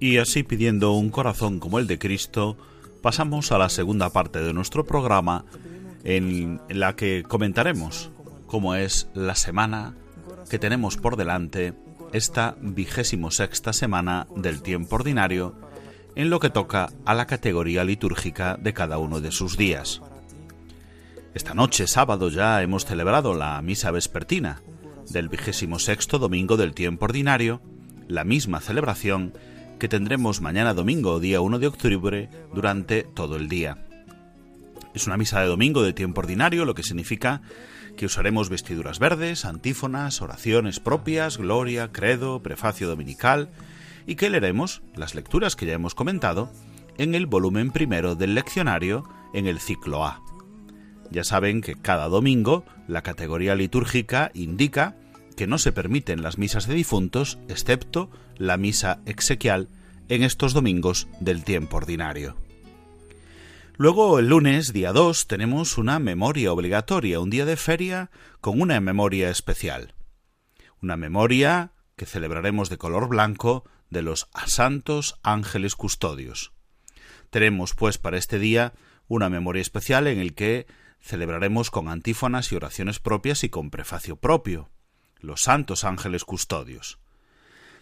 Y 0.00 0.18
así 0.18 0.42
pidiendo 0.42 0.92
un 0.92 1.10
corazón 1.10 1.60
como 1.60 1.78
el 1.78 1.86
de 1.86 1.98
Cristo, 1.98 2.56
pasamos 3.02 3.52
a 3.52 3.58
la 3.58 3.68
segunda 3.68 4.10
parte 4.10 4.40
de 4.40 4.52
nuestro 4.52 4.84
programa 4.84 5.44
en 6.04 6.60
la 6.68 6.96
que 6.96 7.24
comentaremos 7.26 8.10
cómo 8.46 8.74
es 8.74 9.08
la 9.14 9.34
semana 9.34 9.94
que 10.48 10.58
tenemos 10.58 10.96
por 10.96 11.16
delante, 11.16 11.74
esta 12.16 12.56
vigésimo 12.62 13.30
sexta 13.30 13.74
semana 13.74 14.26
del 14.34 14.62
tiempo 14.62 14.96
ordinario, 14.96 15.54
en 16.14 16.30
lo 16.30 16.40
que 16.40 16.48
toca 16.48 16.88
a 17.04 17.14
la 17.14 17.26
categoría 17.26 17.84
litúrgica 17.84 18.56
de 18.56 18.72
cada 18.72 18.96
uno 18.96 19.20
de 19.20 19.30
sus 19.30 19.58
días. 19.58 20.00
Esta 21.34 21.52
noche, 21.52 21.86
sábado, 21.86 22.30
ya 22.30 22.62
hemos 22.62 22.86
celebrado 22.86 23.34
la 23.34 23.60
misa 23.60 23.90
vespertina 23.90 24.62
del 25.10 25.28
vigésimo 25.28 25.78
sexto 25.78 26.18
domingo 26.18 26.56
del 26.56 26.72
tiempo 26.72 27.04
ordinario, 27.04 27.60
la 28.08 28.24
misma 28.24 28.60
celebración 28.60 29.34
que 29.78 29.88
tendremos 29.88 30.40
mañana 30.40 30.72
domingo, 30.72 31.20
día 31.20 31.42
1 31.42 31.58
de 31.58 31.66
octubre, 31.66 32.30
durante 32.54 33.02
todo 33.02 33.36
el 33.36 33.50
día. 33.50 33.76
Es 34.94 35.06
una 35.06 35.18
misa 35.18 35.42
de 35.42 35.48
domingo 35.48 35.82
de 35.82 35.92
tiempo 35.92 36.22
ordinario, 36.22 36.64
lo 36.64 36.74
que 36.74 36.82
significa 36.82 37.42
que 37.96 38.06
usaremos 38.06 38.48
vestiduras 38.48 38.98
verdes, 38.98 39.44
antífonas, 39.44 40.22
oraciones 40.22 40.80
propias, 40.80 41.38
gloria, 41.38 41.90
credo, 41.92 42.42
prefacio 42.42 42.88
dominical, 42.88 43.50
y 44.06 44.14
que 44.14 44.30
leeremos 44.30 44.82
las 44.94 45.14
lecturas 45.14 45.56
que 45.56 45.66
ya 45.66 45.72
hemos 45.72 45.94
comentado 45.94 46.50
en 46.98 47.14
el 47.14 47.26
volumen 47.26 47.72
primero 47.72 48.14
del 48.14 48.34
leccionario 48.34 49.08
en 49.34 49.46
el 49.46 49.58
ciclo 49.58 50.04
A. 50.04 50.22
Ya 51.10 51.24
saben 51.24 51.60
que 51.60 51.74
cada 51.74 52.08
domingo 52.08 52.64
la 52.88 53.02
categoría 53.02 53.54
litúrgica 53.54 54.30
indica 54.34 54.96
que 55.36 55.46
no 55.46 55.58
se 55.58 55.72
permiten 55.72 56.22
las 56.22 56.38
misas 56.38 56.66
de 56.66 56.74
difuntos, 56.74 57.38
excepto 57.48 58.10
la 58.36 58.56
misa 58.56 59.00
exequial, 59.06 59.68
en 60.08 60.22
estos 60.22 60.54
domingos 60.54 61.08
del 61.20 61.44
tiempo 61.44 61.76
ordinario. 61.76 62.36
Luego, 63.78 64.18
el 64.18 64.28
lunes, 64.28 64.72
día 64.72 64.94
2, 64.94 65.26
tenemos 65.26 65.76
una 65.76 65.98
memoria 65.98 66.50
obligatoria, 66.50 67.20
un 67.20 67.28
día 67.28 67.44
de 67.44 67.58
feria 67.58 68.10
con 68.40 68.62
una 68.62 68.80
memoria 68.80 69.28
especial. 69.28 69.94
Una 70.80 70.96
memoria 70.96 71.72
que 71.94 72.06
celebraremos 72.06 72.70
de 72.70 72.78
color 72.78 73.06
blanco 73.06 73.64
de 73.90 74.00
los 74.00 74.30
santos 74.46 75.20
ángeles 75.22 75.76
custodios. 75.76 76.54
Tenemos, 77.28 77.74
pues, 77.74 77.98
para 77.98 78.16
este 78.16 78.38
día 78.38 78.72
una 79.08 79.28
memoria 79.28 79.60
especial 79.60 80.06
en 80.06 80.20
el 80.20 80.34
que 80.34 80.66
celebraremos 80.98 81.70
con 81.70 81.90
antífonas 81.90 82.50
y 82.52 82.56
oraciones 82.56 82.98
propias 82.98 83.44
y 83.44 83.50
con 83.50 83.70
prefacio 83.70 84.16
propio, 84.16 84.70
los 85.20 85.42
santos 85.42 85.84
ángeles 85.84 86.24
custodios. 86.24 86.98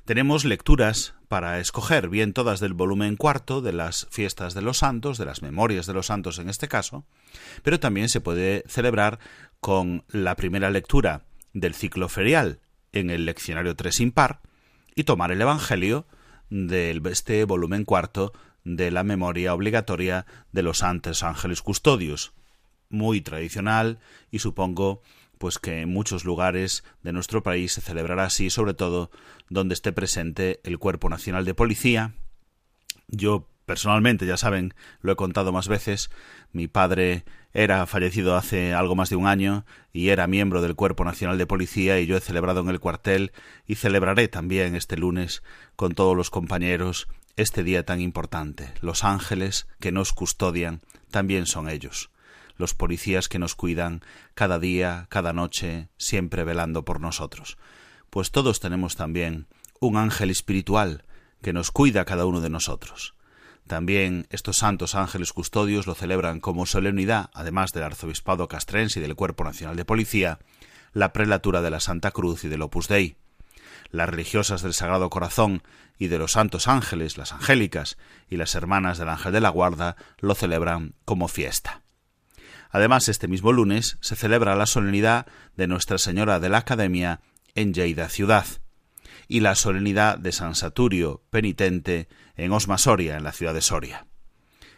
Tenemos 0.04 0.44
lecturas 0.44 1.14
para 1.28 1.58
escoger, 1.60 2.10
bien 2.10 2.34
todas 2.34 2.60
del 2.60 2.74
volumen 2.74 3.16
cuarto 3.16 3.62
de 3.62 3.72
las 3.72 4.06
fiestas 4.10 4.52
de 4.52 4.60
los 4.60 4.76
santos, 4.76 5.16
de 5.16 5.24
las 5.24 5.40
memorias 5.40 5.86
de 5.86 5.94
los 5.94 6.06
santos 6.06 6.38
en 6.38 6.50
este 6.50 6.68
caso, 6.68 7.06
pero 7.62 7.80
también 7.80 8.10
se 8.10 8.20
puede 8.20 8.64
celebrar 8.68 9.18
con 9.60 10.04
la 10.10 10.36
primera 10.36 10.68
lectura 10.68 11.24
del 11.54 11.72
ciclo 11.72 12.10
ferial 12.10 12.60
en 12.92 13.08
el 13.08 13.24
leccionario 13.24 13.76
tres 13.76 13.98
impar 13.98 14.42
y 14.94 15.04
tomar 15.04 15.32
el 15.32 15.40
Evangelio 15.40 16.06
de 16.50 17.00
este 17.10 17.42
volumen 17.46 17.86
cuarto 17.86 18.34
de 18.62 18.90
la 18.90 19.04
memoria 19.04 19.54
obligatoria 19.54 20.26
de 20.52 20.62
los 20.62 20.78
santos 20.78 21.22
ángeles 21.22 21.62
custodios, 21.62 22.34
muy 22.90 23.22
tradicional 23.22 24.00
y 24.30 24.40
supongo 24.40 25.00
pues 25.38 25.58
que 25.58 25.80
en 25.80 25.88
muchos 25.88 26.24
lugares 26.24 26.84
de 27.02 27.12
nuestro 27.12 27.42
país 27.42 27.72
se 27.72 27.80
celebrará 27.80 28.24
así, 28.24 28.50
sobre 28.50 28.74
todo 28.74 29.10
donde 29.48 29.74
esté 29.74 29.92
presente 29.92 30.60
el 30.64 30.78
Cuerpo 30.78 31.08
Nacional 31.08 31.44
de 31.44 31.54
Policía. 31.54 32.14
Yo 33.08 33.48
Personalmente, 33.66 34.26
ya 34.26 34.36
saben, 34.36 34.74
lo 35.00 35.12
he 35.12 35.16
contado 35.16 35.50
más 35.50 35.68
veces, 35.68 36.10
mi 36.52 36.68
padre 36.68 37.24
era 37.54 37.86
fallecido 37.86 38.36
hace 38.36 38.74
algo 38.74 38.94
más 38.94 39.08
de 39.08 39.16
un 39.16 39.26
año 39.26 39.64
y 39.90 40.10
era 40.10 40.26
miembro 40.26 40.60
del 40.60 40.74
Cuerpo 40.74 41.04
Nacional 41.04 41.38
de 41.38 41.46
Policía 41.46 41.98
y 41.98 42.06
yo 42.06 42.16
he 42.16 42.20
celebrado 42.20 42.60
en 42.60 42.68
el 42.68 42.80
cuartel 42.80 43.32
y 43.66 43.76
celebraré 43.76 44.28
también 44.28 44.74
este 44.74 44.98
lunes 44.98 45.42
con 45.76 45.94
todos 45.94 46.14
los 46.14 46.28
compañeros 46.28 47.08
este 47.36 47.62
día 47.62 47.86
tan 47.86 48.00
importante. 48.02 48.70
Los 48.82 49.02
ángeles 49.02 49.66
que 49.80 49.92
nos 49.92 50.12
custodian 50.12 50.82
también 51.10 51.46
son 51.46 51.70
ellos, 51.70 52.10
los 52.56 52.74
policías 52.74 53.28
que 53.28 53.38
nos 53.38 53.54
cuidan 53.54 54.02
cada 54.34 54.58
día, 54.58 55.06
cada 55.08 55.32
noche, 55.32 55.88
siempre 55.96 56.44
velando 56.44 56.84
por 56.84 57.00
nosotros. 57.00 57.58
Pues 58.10 58.30
todos 58.30 58.60
tenemos 58.60 58.96
también 58.96 59.48
un 59.80 59.96
ángel 59.96 60.30
espiritual 60.30 61.04
que 61.42 61.52
nos 61.52 61.70
cuida 61.70 62.04
cada 62.04 62.26
uno 62.26 62.40
de 62.40 62.50
nosotros. 62.50 63.14
También 63.66 64.26
estos 64.30 64.58
santos 64.58 64.94
ángeles 64.94 65.32
custodios 65.32 65.86
lo 65.86 65.94
celebran 65.94 66.40
como 66.40 66.66
solemnidad, 66.66 67.30
además 67.32 67.72
del 67.72 67.84
arzobispado 67.84 68.46
castrense 68.46 68.98
y 68.98 69.02
del 69.02 69.14
Cuerpo 69.14 69.44
Nacional 69.44 69.76
de 69.76 69.84
Policía, 69.84 70.38
la 70.92 71.12
prelatura 71.12 71.62
de 71.62 71.70
la 71.70 71.80
Santa 71.80 72.10
Cruz 72.10 72.44
y 72.44 72.48
del 72.48 72.62
Opus 72.62 72.88
Dei. 72.88 73.16
Las 73.90 74.08
religiosas 74.08 74.62
del 74.62 74.74
Sagrado 74.74 75.08
Corazón 75.08 75.62
y 75.98 76.08
de 76.08 76.18
los 76.18 76.32
santos 76.32 76.68
ángeles, 76.68 77.16
las 77.16 77.32
angélicas 77.32 77.96
y 78.28 78.36
las 78.36 78.54
hermanas 78.54 78.98
del 78.98 79.08
Ángel 79.08 79.32
de 79.32 79.40
la 79.40 79.48
Guarda 79.48 79.96
lo 80.18 80.34
celebran 80.34 80.94
como 81.04 81.28
fiesta. 81.28 81.83
Además, 82.74 83.08
este 83.08 83.28
mismo 83.28 83.52
lunes 83.52 83.98
se 84.00 84.16
celebra 84.16 84.56
la 84.56 84.66
solemnidad 84.66 85.28
de 85.56 85.68
Nuestra 85.68 85.96
Señora 85.96 86.40
de 86.40 86.48
la 86.48 86.58
Academia 86.58 87.20
en 87.54 87.72
Lleida 87.72 88.08
ciudad, 88.08 88.46
y 89.28 89.38
la 89.38 89.54
solemnidad 89.54 90.18
de 90.18 90.32
San 90.32 90.56
Saturio, 90.56 91.22
penitente, 91.30 92.08
en 92.34 92.50
Osma 92.50 92.76
Soria, 92.76 93.16
en 93.16 93.22
la 93.22 93.30
ciudad 93.30 93.54
de 93.54 93.60
Soria. 93.60 94.08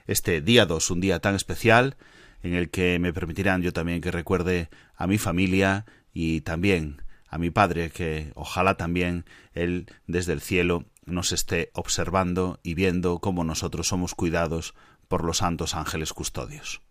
Este 0.07 0.43
día 0.43 0.67
2, 0.67 0.91
un 0.91 1.01
día 1.01 1.21
tan 1.21 1.35
especial, 1.35 1.97
en 2.43 2.53
el 2.53 2.69
que 2.69 2.99
me 2.99 3.15
permitirán 3.15 3.63
yo 3.63 3.73
también 3.73 4.03
que 4.03 4.11
recuerde 4.11 4.69
a 4.95 5.07
mi 5.07 5.17
familia 5.17 5.87
y 6.13 6.43
también 6.43 7.01
a 7.31 7.39
mi 7.39 7.49
padre, 7.49 7.89
que 7.89 8.31
ojalá 8.35 8.77
también 8.77 9.25
él 9.55 9.87
desde 10.07 10.35
el 10.35 10.43
cielo 10.43 10.85
nos 11.07 11.33
esté 11.33 11.71
observando 11.73 12.61
y 12.63 12.75
viendo 12.75 13.21
cómo 13.21 13.43
nosotros 13.43 13.89
somos 13.89 14.15
cuidados 14.15 14.75
por 15.09 15.25
los 15.25 15.39
santos 15.39 15.75
ángeles 15.75 16.13
custodios. 16.13 16.83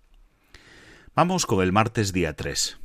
Vamos 1.16 1.46
con 1.46 1.64
el 1.64 1.72
martes 1.72 2.12
día 2.12 2.36
3. 2.36 2.78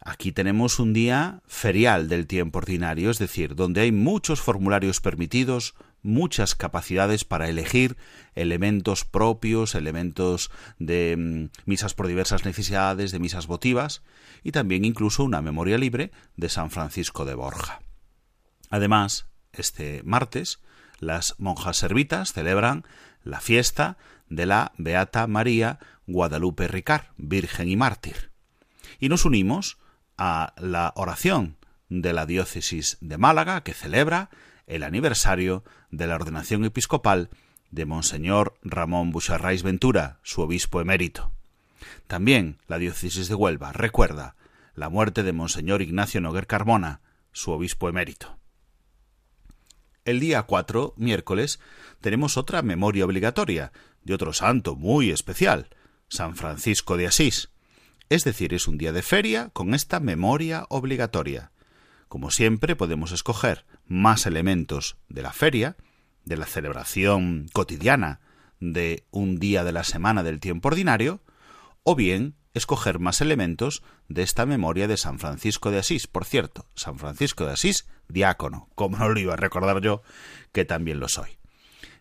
Aquí 0.00 0.32
tenemos 0.32 0.80
un 0.80 0.92
día 0.92 1.40
ferial 1.46 2.08
del 2.08 2.26
tiempo 2.26 2.58
ordinario, 2.58 3.12
es 3.12 3.20
decir, 3.20 3.54
donde 3.54 3.82
hay 3.82 3.92
muchos 3.92 4.40
formularios 4.40 5.00
permitidos, 5.00 5.76
muchas 6.02 6.56
capacidades 6.56 7.24
para 7.24 7.48
elegir 7.48 7.96
elementos 8.34 9.04
propios, 9.04 9.76
elementos 9.76 10.50
de 10.80 11.14
mm, 11.16 11.50
misas 11.64 11.94
por 11.94 12.08
diversas 12.08 12.44
necesidades, 12.44 13.12
de 13.12 13.20
misas 13.20 13.46
votivas, 13.46 14.02
y 14.42 14.50
también 14.50 14.84
incluso 14.84 15.22
una 15.22 15.40
memoria 15.40 15.78
libre 15.78 16.10
de 16.36 16.48
San 16.48 16.72
Francisco 16.72 17.24
de 17.24 17.34
Borja. 17.34 17.82
Además, 18.68 19.28
este 19.52 20.02
martes, 20.02 20.58
las 20.98 21.36
monjas 21.38 21.76
servitas 21.76 22.32
celebran 22.32 22.84
la 23.22 23.40
fiesta 23.40 23.96
de 24.28 24.46
la 24.46 24.72
Beata 24.76 25.28
María 25.28 25.78
Guadalupe 26.06 26.68
Ricard, 26.68 27.06
Virgen 27.16 27.68
y 27.68 27.76
Mártir. 27.76 28.30
Y 29.00 29.08
nos 29.08 29.24
unimos 29.24 29.78
a 30.16 30.54
la 30.58 30.92
oración 30.96 31.56
de 31.88 32.12
la 32.12 32.26
diócesis 32.26 32.98
de 33.00 33.18
Málaga, 33.18 33.62
que 33.62 33.74
celebra 33.74 34.30
el 34.66 34.82
aniversario 34.82 35.64
de 35.90 36.06
la 36.06 36.14
ordenación 36.14 36.64
episcopal 36.64 37.30
de 37.70 37.86
Monseñor 37.86 38.58
Ramón 38.62 39.10
Bucharrais 39.10 39.62
Ventura, 39.62 40.18
su 40.22 40.40
obispo 40.40 40.80
emérito. 40.80 41.32
También 42.06 42.58
la 42.66 42.78
diócesis 42.78 43.28
de 43.28 43.34
Huelva 43.34 43.72
recuerda 43.72 44.36
la 44.74 44.88
muerte 44.88 45.22
de 45.22 45.32
Monseñor 45.32 45.82
Ignacio 45.82 46.20
Noguer 46.20 46.46
Carmona, 46.46 47.00
su 47.32 47.50
obispo 47.50 47.88
emérito. 47.88 48.38
El 50.04 50.20
día 50.20 50.42
4, 50.42 50.94
miércoles, 50.96 51.60
tenemos 52.00 52.36
otra 52.36 52.62
memoria 52.62 53.04
obligatoria 53.04 53.72
de 54.02 54.14
otro 54.14 54.32
santo 54.32 54.76
muy 54.76 55.10
especial, 55.10 55.68
San 56.14 56.36
Francisco 56.36 56.96
de 56.96 57.08
Asís, 57.08 57.50
es 58.08 58.22
decir, 58.22 58.54
es 58.54 58.68
un 58.68 58.78
día 58.78 58.92
de 58.92 59.02
feria 59.02 59.50
con 59.52 59.74
esta 59.74 59.98
memoria 59.98 60.64
obligatoria. 60.68 61.50
Como 62.06 62.30
siempre, 62.30 62.76
podemos 62.76 63.10
escoger 63.10 63.64
más 63.88 64.24
elementos 64.24 64.96
de 65.08 65.22
la 65.22 65.32
feria, 65.32 65.76
de 66.24 66.36
la 66.36 66.46
celebración 66.46 67.48
cotidiana 67.52 68.20
de 68.60 69.02
un 69.10 69.40
día 69.40 69.64
de 69.64 69.72
la 69.72 69.82
semana 69.82 70.22
del 70.22 70.38
tiempo 70.38 70.68
ordinario, 70.68 71.20
o 71.82 71.96
bien 71.96 72.36
escoger 72.54 73.00
más 73.00 73.20
elementos 73.20 73.82
de 74.08 74.22
esta 74.22 74.46
memoria 74.46 74.86
de 74.86 74.96
San 74.96 75.18
Francisco 75.18 75.72
de 75.72 75.80
Asís. 75.80 76.06
Por 76.06 76.26
cierto, 76.26 76.66
San 76.76 76.96
Francisco 77.00 77.44
de 77.44 77.54
Asís, 77.54 77.88
diácono, 78.06 78.68
como 78.76 78.98
no 78.98 79.08
lo 79.08 79.18
iba 79.18 79.32
a 79.32 79.36
recordar 79.36 79.80
yo, 79.80 80.02
que 80.52 80.64
también 80.64 81.00
lo 81.00 81.08
soy. 81.08 81.38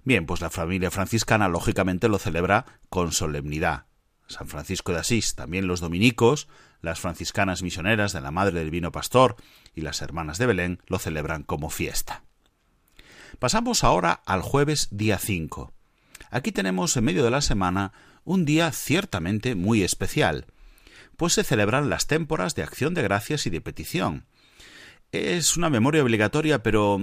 Bien, 0.04 0.28
pues 0.28 0.40
la 0.40 0.52
familia 0.52 0.92
franciscana 0.92 1.48
lógicamente 1.48 2.10
lo 2.10 2.20
celebra 2.20 2.66
con 2.90 3.12
solemnidad, 3.12 3.86
San 4.28 4.48
Francisco 4.48 4.92
de 4.92 5.00
Asís, 5.00 5.36
también 5.36 5.68
los 5.68 5.80
dominicos, 5.80 6.48
las 6.82 7.00
franciscanas 7.00 7.64
misioneras 7.64 8.14
de 8.14 8.22
la 8.22 8.32
Madre 8.32 8.60
del 8.60 8.72
Vino 8.72 8.92
Pastor 8.92 9.36
y 9.76 9.82
las 9.82 10.02
hermanas 10.02 10.38
de 10.38 10.46
Belén 10.46 10.80
lo 10.88 11.00
celebran 11.00 11.44
como 11.44 11.70
fiesta. 11.70 12.24
Pasamos 13.40 13.84
ahora 13.84 14.22
al 14.26 14.42
jueves 14.42 14.90
día 14.92 15.18
5. 15.18 15.74
Aquí 16.30 16.52
tenemos 16.52 16.96
en 16.98 17.04
medio 17.04 17.24
de 17.24 17.32
la 17.32 17.42
semana 17.42 17.94
un 18.24 18.46
día 18.46 18.72
ciertamente 18.72 19.56
muy 19.56 19.84
especial, 19.84 20.46
pues 21.18 21.34
se 21.34 21.44
celebran 21.44 21.90
las 21.90 22.08
témporas 22.08 22.56
de 22.56 22.64
acción 22.64 22.94
de 22.94 23.04
gracias 23.04 23.46
y 23.46 23.50
de 23.50 23.62
petición. 23.62 24.26
Es 25.12 25.58
una 25.58 25.70
memoria 25.70 26.02
obligatoria, 26.02 26.64
pero 26.64 27.00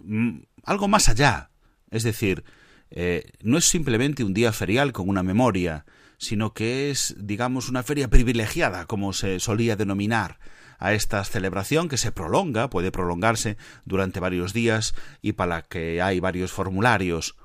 mm, 0.00 0.38
algo 0.64 0.88
más 0.88 1.08
allá. 1.08 1.50
Es 1.90 2.02
decir, 2.02 2.44
eh, 2.90 3.32
no 3.42 3.56
es 3.56 3.64
simplemente 3.64 4.24
un 4.24 4.34
día 4.34 4.52
ferial 4.52 4.92
con 4.92 5.08
una 5.08 5.22
memoria, 5.22 5.86
sino 6.24 6.52
que 6.52 6.90
es, 6.90 7.14
digamos, 7.18 7.68
una 7.68 7.82
feria 7.82 8.08
privilegiada, 8.08 8.86
como 8.86 9.12
se 9.12 9.40
solía 9.40 9.76
denominar 9.76 10.38
a 10.78 10.92
esta 10.92 11.24
celebración 11.24 11.88
que 11.88 11.96
se 11.96 12.12
prolonga, 12.12 12.68
puede 12.70 12.90
prolongarse 12.90 13.56
durante 13.84 14.20
varios 14.20 14.52
días 14.52 14.94
y 15.22 15.32
para 15.32 15.56
la 15.56 15.62
que 15.62 16.02
hay 16.02 16.20
varios 16.20 16.52
formularios, 16.52 17.36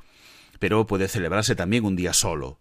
pero 0.59 0.85
puede 0.87 1.07
celebrarse 1.07 1.55
también 1.55 1.85
un 1.85 1.95
día 1.95 2.13
solo. 2.13 2.59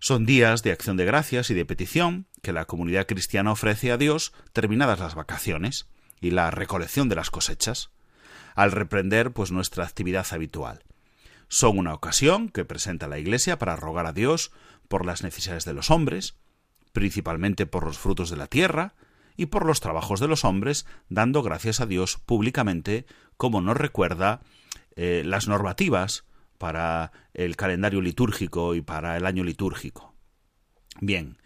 Son 0.00 0.26
días 0.26 0.62
de 0.62 0.72
acción 0.72 0.96
de 0.96 1.04
gracias 1.04 1.50
y 1.50 1.54
de 1.54 1.64
petición 1.64 2.26
que 2.42 2.52
la 2.52 2.66
comunidad 2.66 3.06
cristiana 3.06 3.52
ofrece 3.52 3.90
a 3.90 3.96
Dios 3.96 4.32
terminadas 4.52 5.00
las 5.00 5.14
vacaciones 5.14 5.86
y 6.20 6.30
la 6.30 6.50
recolección 6.50 7.08
de 7.08 7.16
las 7.16 7.30
cosechas, 7.30 7.90
al 8.54 8.72
reprender 8.72 9.32
pues 9.32 9.50
nuestra 9.50 9.84
actividad 9.84 10.26
habitual. 10.30 10.84
Son 11.48 11.78
una 11.78 11.94
ocasión 11.94 12.48
que 12.48 12.64
presenta 12.64 13.08
la 13.08 13.18
Iglesia 13.18 13.58
para 13.58 13.74
rogar 13.74 14.06
a 14.06 14.12
Dios 14.12 14.52
por 14.88 15.06
las 15.06 15.22
necesidades 15.22 15.64
de 15.64 15.74
los 15.74 15.90
hombres, 15.90 16.34
principalmente 16.92 17.66
por 17.66 17.84
los 17.84 17.98
frutos 17.98 18.30
de 18.30 18.36
la 18.36 18.46
tierra, 18.46 18.94
y 19.36 19.46
por 19.46 19.64
los 19.64 19.80
trabajos 19.80 20.18
de 20.18 20.26
los 20.26 20.44
hombres, 20.44 20.84
dando 21.08 21.42
gracias 21.42 21.80
a 21.80 21.86
Dios 21.86 22.18
públicamente, 22.26 23.06
como 23.36 23.60
nos 23.60 23.76
recuerda 23.76 24.40
eh, 24.96 25.22
las 25.24 25.46
normativas 25.46 26.24
para 26.58 27.12
el 27.34 27.54
calendario 27.54 28.00
litúrgico 28.00 28.74
y 28.74 28.80
para 28.80 29.16
el 29.16 29.24
año 29.26 29.44
litúrgico. 29.44 30.12
Bien, 31.00 31.38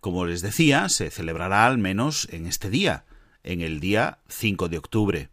como 0.00 0.26
les 0.26 0.42
decía, 0.42 0.88
se 0.90 1.10
celebrará 1.10 1.66
al 1.66 1.78
menos 1.78 2.28
en 2.30 2.46
este 2.46 2.68
día, 2.68 3.06
en 3.42 3.62
el 3.62 3.80
día 3.80 4.18
5 4.28 4.68
de 4.68 4.78
octubre. 4.78 5.30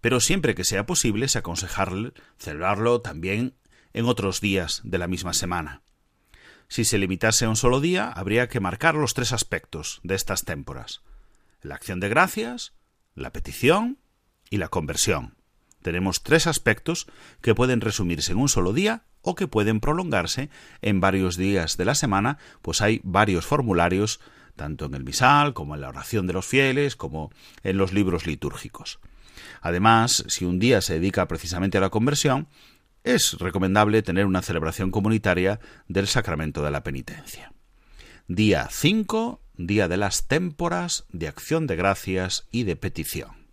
Pero 0.00 0.20
siempre 0.20 0.54
que 0.54 0.64
sea 0.64 0.86
posible, 0.86 1.28
se 1.28 1.38
aconseja 1.38 1.86
celebrarlo 2.38 3.02
también 3.02 3.54
en 3.92 4.06
otros 4.06 4.40
días 4.40 4.80
de 4.84 4.98
la 4.98 5.08
misma 5.08 5.34
semana. 5.34 5.83
Si 6.74 6.84
se 6.84 6.98
limitase 6.98 7.44
a 7.44 7.48
un 7.48 7.54
solo 7.54 7.80
día, 7.80 8.08
habría 8.08 8.48
que 8.48 8.58
marcar 8.58 8.96
los 8.96 9.14
tres 9.14 9.32
aspectos 9.32 10.00
de 10.02 10.16
estas 10.16 10.44
témporas 10.44 11.02
la 11.62 11.76
acción 11.76 12.00
de 12.00 12.08
gracias, 12.08 12.72
la 13.14 13.32
petición 13.32 14.00
y 14.50 14.56
la 14.56 14.66
conversión. 14.66 15.36
Tenemos 15.82 16.24
tres 16.24 16.48
aspectos 16.48 17.06
que 17.42 17.54
pueden 17.54 17.80
resumirse 17.80 18.32
en 18.32 18.38
un 18.38 18.48
solo 18.48 18.72
día 18.72 19.04
o 19.22 19.36
que 19.36 19.46
pueden 19.46 19.78
prolongarse 19.78 20.50
en 20.82 21.00
varios 21.00 21.36
días 21.36 21.76
de 21.76 21.84
la 21.84 21.94
semana, 21.94 22.38
pues 22.60 22.80
hay 22.80 23.00
varios 23.04 23.46
formularios, 23.46 24.18
tanto 24.56 24.86
en 24.86 24.94
el 24.94 25.04
misal 25.04 25.54
como 25.54 25.76
en 25.76 25.80
la 25.80 25.90
oración 25.90 26.26
de 26.26 26.32
los 26.32 26.44
fieles, 26.44 26.96
como 26.96 27.30
en 27.62 27.76
los 27.76 27.92
libros 27.92 28.26
litúrgicos. 28.26 28.98
Además, 29.60 30.24
si 30.26 30.44
un 30.44 30.58
día 30.58 30.80
se 30.80 30.94
dedica 30.94 31.28
precisamente 31.28 31.78
a 31.78 31.80
la 31.80 31.90
conversión, 31.90 32.48
es 33.04 33.34
recomendable 33.34 34.02
tener 34.02 34.24
una 34.26 34.42
celebración 34.42 34.90
comunitaria 34.90 35.60
del 35.86 36.08
sacramento 36.08 36.62
de 36.62 36.70
la 36.70 36.82
penitencia. 36.82 37.52
Día 38.26 38.66
5, 38.70 39.40
día 39.56 39.88
de 39.88 39.98
las 39.98 40.26
témporas 40.26 41.04
de 41.10 41.28
acción 41.28 41.66
de 41.66 41.76
gracias 41.76 42.48
y 42.50 42.64
de 42.64 42.76
petición. 42.76 43.44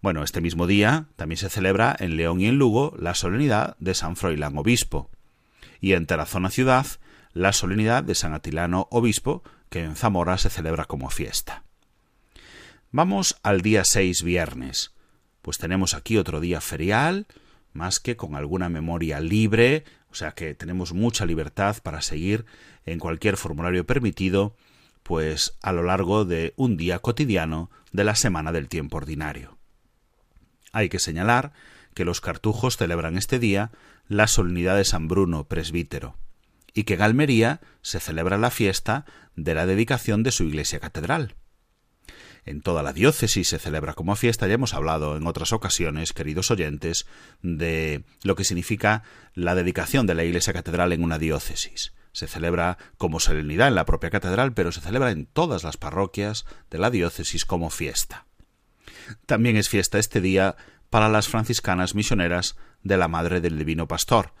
Bueno, 0.00 0.22
este 0.22 0.40
mismo 0.40 0.66
día 0.66 1.06
también 1.16 1.38
se 1.38 1.50
celebra 1.50 1.96
en 1.98 2.16
León 2.16 2.40
y 2.40 2.46
en 2.46 2.56
Lugo 2.56 2.94
la 2.98 3.14
solemnidad 3.14 3.76
de 3.80 3.94
San 3.94 4.16
Froilán 4.16 4.56
Obispo, 4.56 5.10
y 5.80 5.94
en 5.94 6.06
Tarazona 6.06 6.50
Ciudad 6.50 6.86
la 7.32 7.52
solemnidad 7.52 8.04
de 8.04 8.14
San 8.14 8.32
Atilano 8.32 8.86
Obispo, 8.92 9.42
que 9.68 9.82
en 9.82 9.96
Zamora 9.96 10.38
se 10.38 10.50
celebra 10.50 10.84
como 10.84 11.10
fiesta. 11.10 11.64
Vamos 12.92 13.36
al 13.42 13.60
día 13.60 13.84
6 13.84 14.22
viernes, 14.22 14.92
pues 15.42 15.58
tenemos 15.58 15.94
aquí 15.94 16.16
otro 16.16 16.38
día 16.40 16.60
ferial, 16.60 17.26
más 17.74 18.00
que 18.00 18.16
con 18.16 18.34
alguna 18.34 18.70
memoria 18.70 19.20
libre, 19.20 19.84
o 20.10 20.14
sea 20.14 20.32
que 20.32 20.54
tenemos 20.54 20.92
mucha 20.94 21.26
libertad 21.26 21.76
para 21.82 22.00
seguir 22.00 22.46
en 22.86 22.98
cualquier 22.98 23.36
formulario 23.36 23.84
permitido, 23.84 24.56
pues 25.02 25.58
a 25.60 25.72
lo 25.72 25.82
largo 25.82 26.24
de 26.24 26.54
un 26.56 26.76
día 26.76 27.00
cotidiano 27.00 27.70
de 27.92 28.04
la 28.04 28.14
semana 28.14 28.52
del 28.52 28.68
tiempo 28.68 28.96
ordinario. 28.96 29.58
Hay 30.72 30.88
que 30.88 30.98
señalar 30.98 31.52
que 31.94 32.04
los 32.04 32.20
cartujos 32.20 32.76
celebran 32.76 33.16
este 33.16 33.38
día 33.38 33.70
la 34.08 34.26
solemnidad 34.26 34.76
de 34.76 34.84
San 34.84 35.08
Bruno, 35.08 35.44
presbítero, 35.44 36.16
y 36.74 36.84
que 36.84 36.94
en 36.94 37.02
Almería 37.02 37.60
se 37.82 38.00
celebra 38.00 38.38
la 38.38 38.50
fiesta 38.50 39.04
de 39.36 39.54
la 39.54 39.66
dedicación 39.66 40.22
de 40.22 40.32
su 40.32 40.44
iglesia 40.44 40.80
catedral. 40.80 41.34
En 42.46 42.60
toda 42.60 42.82
la 42.82 42.92
diócesis 42.92 43.48
se 43.48 43.58
celebra 43.58 43.94
como 43.94 44.16
fiesta, 44.16 44.46
ya 44.46 44.54
hemos 44.54 44.74
hablado 44.74 45.16
en 45.16 45.26
otras 45.26 45.52
ocasiones, 45.52 46.12
queridos 46.12 46.50
oyentes, 46.50 47.06
de 47.42 48.04
lo 48.22 48.36
que 48.36 48.44
significa 48.44 49.02
la 49.34 49.54
dedicación 49.54 50.06
de 50.06 50.14
la 50.14 50.24
iglesia 50.24 50.52
catedral 50.52 50.92
en 50.92 51.02
una 51.02 51.18
diócesis. 51.18 51.94
Se 52.12 52.26
celebra 52.26 52.78
como 52.98 53.18
solemnidad 53.18 53.68
en 53.68 53.74
la 53.74 53.86
propia 53.86 54.10
catedral, 54.10 54.52
pero 54.52 54.72
se 54.72 54.80
celebra 54.80 55.10
en 55.10 55.26
todas 55.26 55.64
las 55.64 55.76
parroquias 55.76 56.44
de 56.70 56.78
la 56.78 56.90
diócesis 56.90 57.44
como 57.44 57.70
fiesta. 57.70 58.26
También 59.26 59.56
es 59.56 59.68
fiesta 59.68 59.98
este 59.98 60.20
día 60.20 60.56
para 60.90 61.08
las 61.08 61.28
franciscanas 61.28 61.94
misioneras 61.94 62.56
de 62.82 62.96
la 62.96 63.08
Madre 63.08 63.40
del 63.40 63.58
Divino 63.58 63.88
Pastor, 63.88 64.32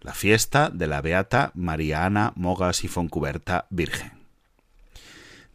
la 0.00 0.12
fiesta 0.12 0.70
de 0.70 0.86
la 0.86 1.00
Beata 1.00 1.52
María 1.54 2.04
Ana 2.04 2.32
Mogas 2.36 2.84
y 2.84 2.88
Foncuberta 2.88 3.66
Virgen. 3.70 4.23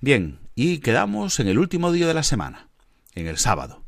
Bien, 0.01 0.39
y 0.55 0.77
quedamos 0.77 1.41
en 1.41 1.49
el 1.49 1.59
último 1.59 1.91
día 1.91 2.07
de 2.07 2.13
la 2.13 2.23
semana, 2.23 2.69
en 3.15 3.27
el 3.27 3.37
sábado. 3.37 3.83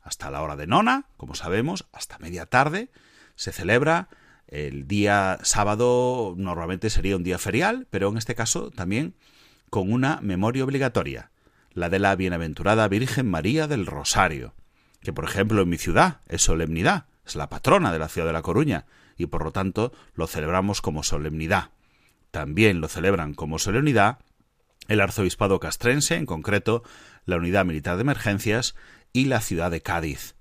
Hasta 0.00 0.30
la 0.30 0.40
hora 0.40 0.56
de 0.56 0.66
nona, 0.66 1.04
como 1.18 1.34
sabemos, 1.34 1.86
hasta 1.92 2.18
media 2.18 2.46
tarde, 2.46 2.88
se 3.34 3.52
celebra 3.52 4.08
el 4.48 4.88
día 4.88 5.38
sábado, 5.42 6.34
normalmente 6.38 6.88
sería 6.88 7.14
un 7.14 7.24
día 7.24 7.36
ferial, 7.36 7.86
pero 7.90 8.08
en 8.08 8.16
este 8.16 8.34
caso 8.34 8.70
también 8.70 9.14
con 9.68 9.92
una 9.92 10.20
memoria 10.22 10.64
obligatoria, 10.64 11.30
la 11.74 11.90
de 11.90 11.98
la 11.98 12.16
bienaventurada 12.16 12.88
Virgen 12.88 13.28
María 13.30 13.68
del 13.68 13.84
Rosario, 13.84 14.54
que 15.02 15.12
por 15.12 15.26
ejemplo 15.26 15.60
en 15.60 15.68
mi 15.68 15.76
ciudad 15.76 16.22
es 16.28 16.40
solemnidad, 16.40 17.04
es 17.26 17.36
la 17.36 17.50
patrona 17.50 17.92
de 17.92 17.98
la 17.98 18.08
ciudad 18.08 18.26
de 18.26 18.32
La 18.32 18.40
Coruña, 18.40 18.86
y 19.18 19.26
por 19.26 19.44
lo 19.44 19.52
tanto 19.52 19.92
lo 20.14 20.26
celebramos 20.26 20.80
como 20.80 21.02
solemnidad. 21.02 21.72
También 22.30 22.80
lo 22.80 22.88
celebran 22.88 23.34
como 23.34 23.58
solemnidad 23.58 24.20
el 24.90 25.00
arzobispado 25.00 25.60
castrense, 25.60 26.16
en 26.16 26.26
concreto 26.26 26.82
la 27.24 27.36
Unidad 27.36 27.64
Militar 27.64 27.94
de 27.94 28.02
Emergencias 28.02 28.74
y 29.12 29.26
la 29.26 29.40
ciudad 29.40 29.70
de 29.70 29.82
Cádiz. 29.82 30.34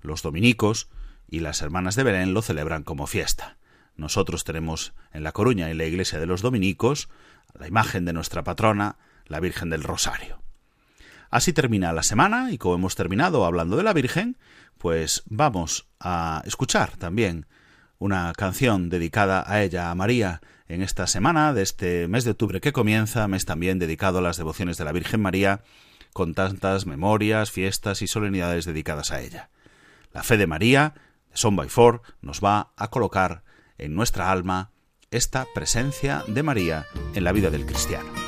Los 0.00 0.22
dominicos 0.22 0.88
y 1.28 1.40
las 1.40 1.60
hermanas 1.60 1.94
de 1.94 2.02
Belén 2.02 2.32
lo 2.32 2.40
celebran 2.40 2.84
como 2.84 3.06
fiesta. 3.06 3.58
Nosotros 3.94 4.44
tenemos 4.44 4.94
en 5.12 5.24
La 5.24 5.32
Coruña, 5.32 5.70
en 5.70 5.76
la 5.76 5.84
iglesia 5.84 6.18
de 6.18 6.24
los 6.24 6.40
dominicos, 6.40 7.10
la 7.52 7.68
imagen 7.68 8.06
de 8.06 8.14
nuestra 8.14 8.42
patrona, 8.42 8.96
la 9.26 9.40
Virgen 9.40 9.68
del 9.68 9.82
Rosario. 9.82 10.40
Así 11.28 11.52
termina 11.52 11.92
la 11.92 12.02
semana 12.02 12.50
y 12.50 12.56
como 12.56 12.76
hemos 12.76 12.94
terminado 12.94 13.44
hablando 13.44 13.76
de 13.76 13.82
la 13.82 13.92
Virgen, 13.92 14.38
pues 14.78 15.22
vamos 15.26 15.86
a 16.00 16.42
escuchar 16.46 16.96
también 16.96 17.44
una 17.98 18.32
canción 18.32 18.88
dedicada 18.88 19.44
a 19.46 19.62
ella, 19.62 19.90
a 19.90 19.94
María, 19.94 20.40
en 20.72 20.80
esta 20.80 21.06
semana 21.06 21.52
de 21.52 21.62
este 21.62 22.08
mes 22.08 22.24
de 22.24 22.30
octubre 22.30 22.62
que 22.62 22.72
comienza, 22.72 23.28
mes 23.28 23.44
también 23.44 23.78
dedicado 23.78 24.18
a 24.18 24.22
las 24.22 24.38
devociones 24.38 24.78
de 24.78 24.86
la 24.86 24.92
Virgen 24.92 25.20
María, 25.20 25.60
con 26.14 26.32
tantas 26.32 26.86
memorias, 26.86 27.50
fiestas 27.50 28.00
y 28.00 28.06
solemnidades 28.06 28.64
dedicadas 28.64 29.12
a 29.12 29.20
ella. 29.20 29.50
La 30.14 30.22
fe 30.22 30.38
de 30.38 30.46
María, 30.46 30.94
de 31.30 31.36
Son 31.36 31.56
by 31.56 31.68
Four, 31.68 32.00
nos 32.22 32.40
va 32.40 32.72
a 32.76 32.88
colocar 32.88 33.44
en 33.76 33.94
nuestra 33.94 34.30
alma 34.30 34.70
esta 35.10 35.46
presencia 35.54 36.24
de 36.26 36.42
María 36.42 36.86
en 37.14 37.24
la 37.24 37.32
vida 37.32 37.50
del 37.50 37.66
cristiano. 37.66 38.21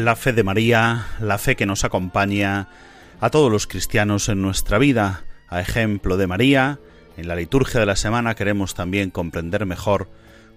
La 0.00 0.16
fe 0.16 0.32
de 0.32 0.42
María, 0.42 1.08
la 1.20 1.36
fe 1.36 1.56
que 1.56 1.66
nos 1.66 1.84
acompaña 1.84 2.68
a 3.20 3.28
todos 3.28 3.52
los 3.52 3.66
cristianos 3.66 4.30
en 4.30 4.40
nuestra 4.40 4.78
vida, 4.78 5.24
a 5.46 5.60
ejemplo 5.60 6.16
de 6.16 6.26
María, 6.26 6.80
en 7.18 7.28
la 7.28 7.36
liturgia 7.36 7.80
de 7.80 7.84
la 7.84 7.96
semana 7.96 8.34
queremos 8.34 8.72
también 8.72 9.10
comprender 9.10 9.66
mejor 9.66 10.08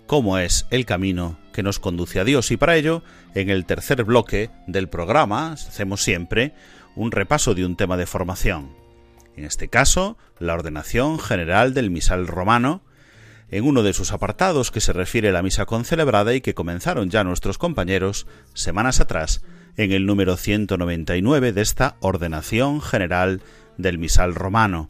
cómo 0.08 0.38
es 0.38 0.66
el 0.70 0.86
camino 0.86 1.38
que 1.52 1.62
nos 1.62 1.80
conduce 1.80 2.22
a 2.22 2.24
Dios 2.24 2.52
y 2.52 2.58
para 2.58 2.78
ello, 2.78 3.04
en 3.36 3.50
el 3.50 3.66
tercer 3.66 4.06
bloque 4.06 4.50
del 4.66 4.88
programa, 4.88 5.52
hacemos 5.52 6.02
siempre 6.02 6.54
un 6.96 7.12
repaso 7.12 7.54
de 7.54 7.66
un 7.66 7.76
tema 7.76 7.98
de 7.98 8.06
formación. 8.06 8.72
En 9.36 9.44
este 9.44 9.68
caso, 9.68 10.18
la 10.40 10.54
ordenación 10.54 11.20
general 11.20 11.74
del 11.74 11.92
misal 11.92 12.28
romano, 12.28 12.82
en 13.54 13.66
uno 13.66 13.84
de 13.84 13.94
sus 13.94 14.14
apartados 14.14 14.72
que 14.72 14.82
se 14.82 14.94
refiere 14.94 15.30
a 15.30 15.32
la 15.32 15.44
misa 15.44 15.68
concelebrada 15.68 16.34
y 16.34 16.42
que 16.42 16.56
comenzaron 16.56 17.12
ya 17.12 17.24
nuestros 17.24 17.60
compañeros 17.60 18.26
semanas 18.56 19.00
atrás 19.00 19.44
en 19.78 19.92
el 19.92 20.08
número 20.08 20.38
199 20.38 21.54
de 21.54 21.62
esta 21.62 21.96
ordenación 22.00 22.82
general 22.82 23.42
del 23.78 24.00
misal 24.00 24.34
romano. 24.34 24.90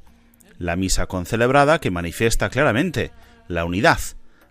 La 0.59 0.77
misa 0.77 1.07
concelebrada 1.07 1.79
que 1.79 1.91
manifiesta 1.91 2.49
claramente 2.49 3.11
la 3.49 3.65
unidad, 3.65 3.99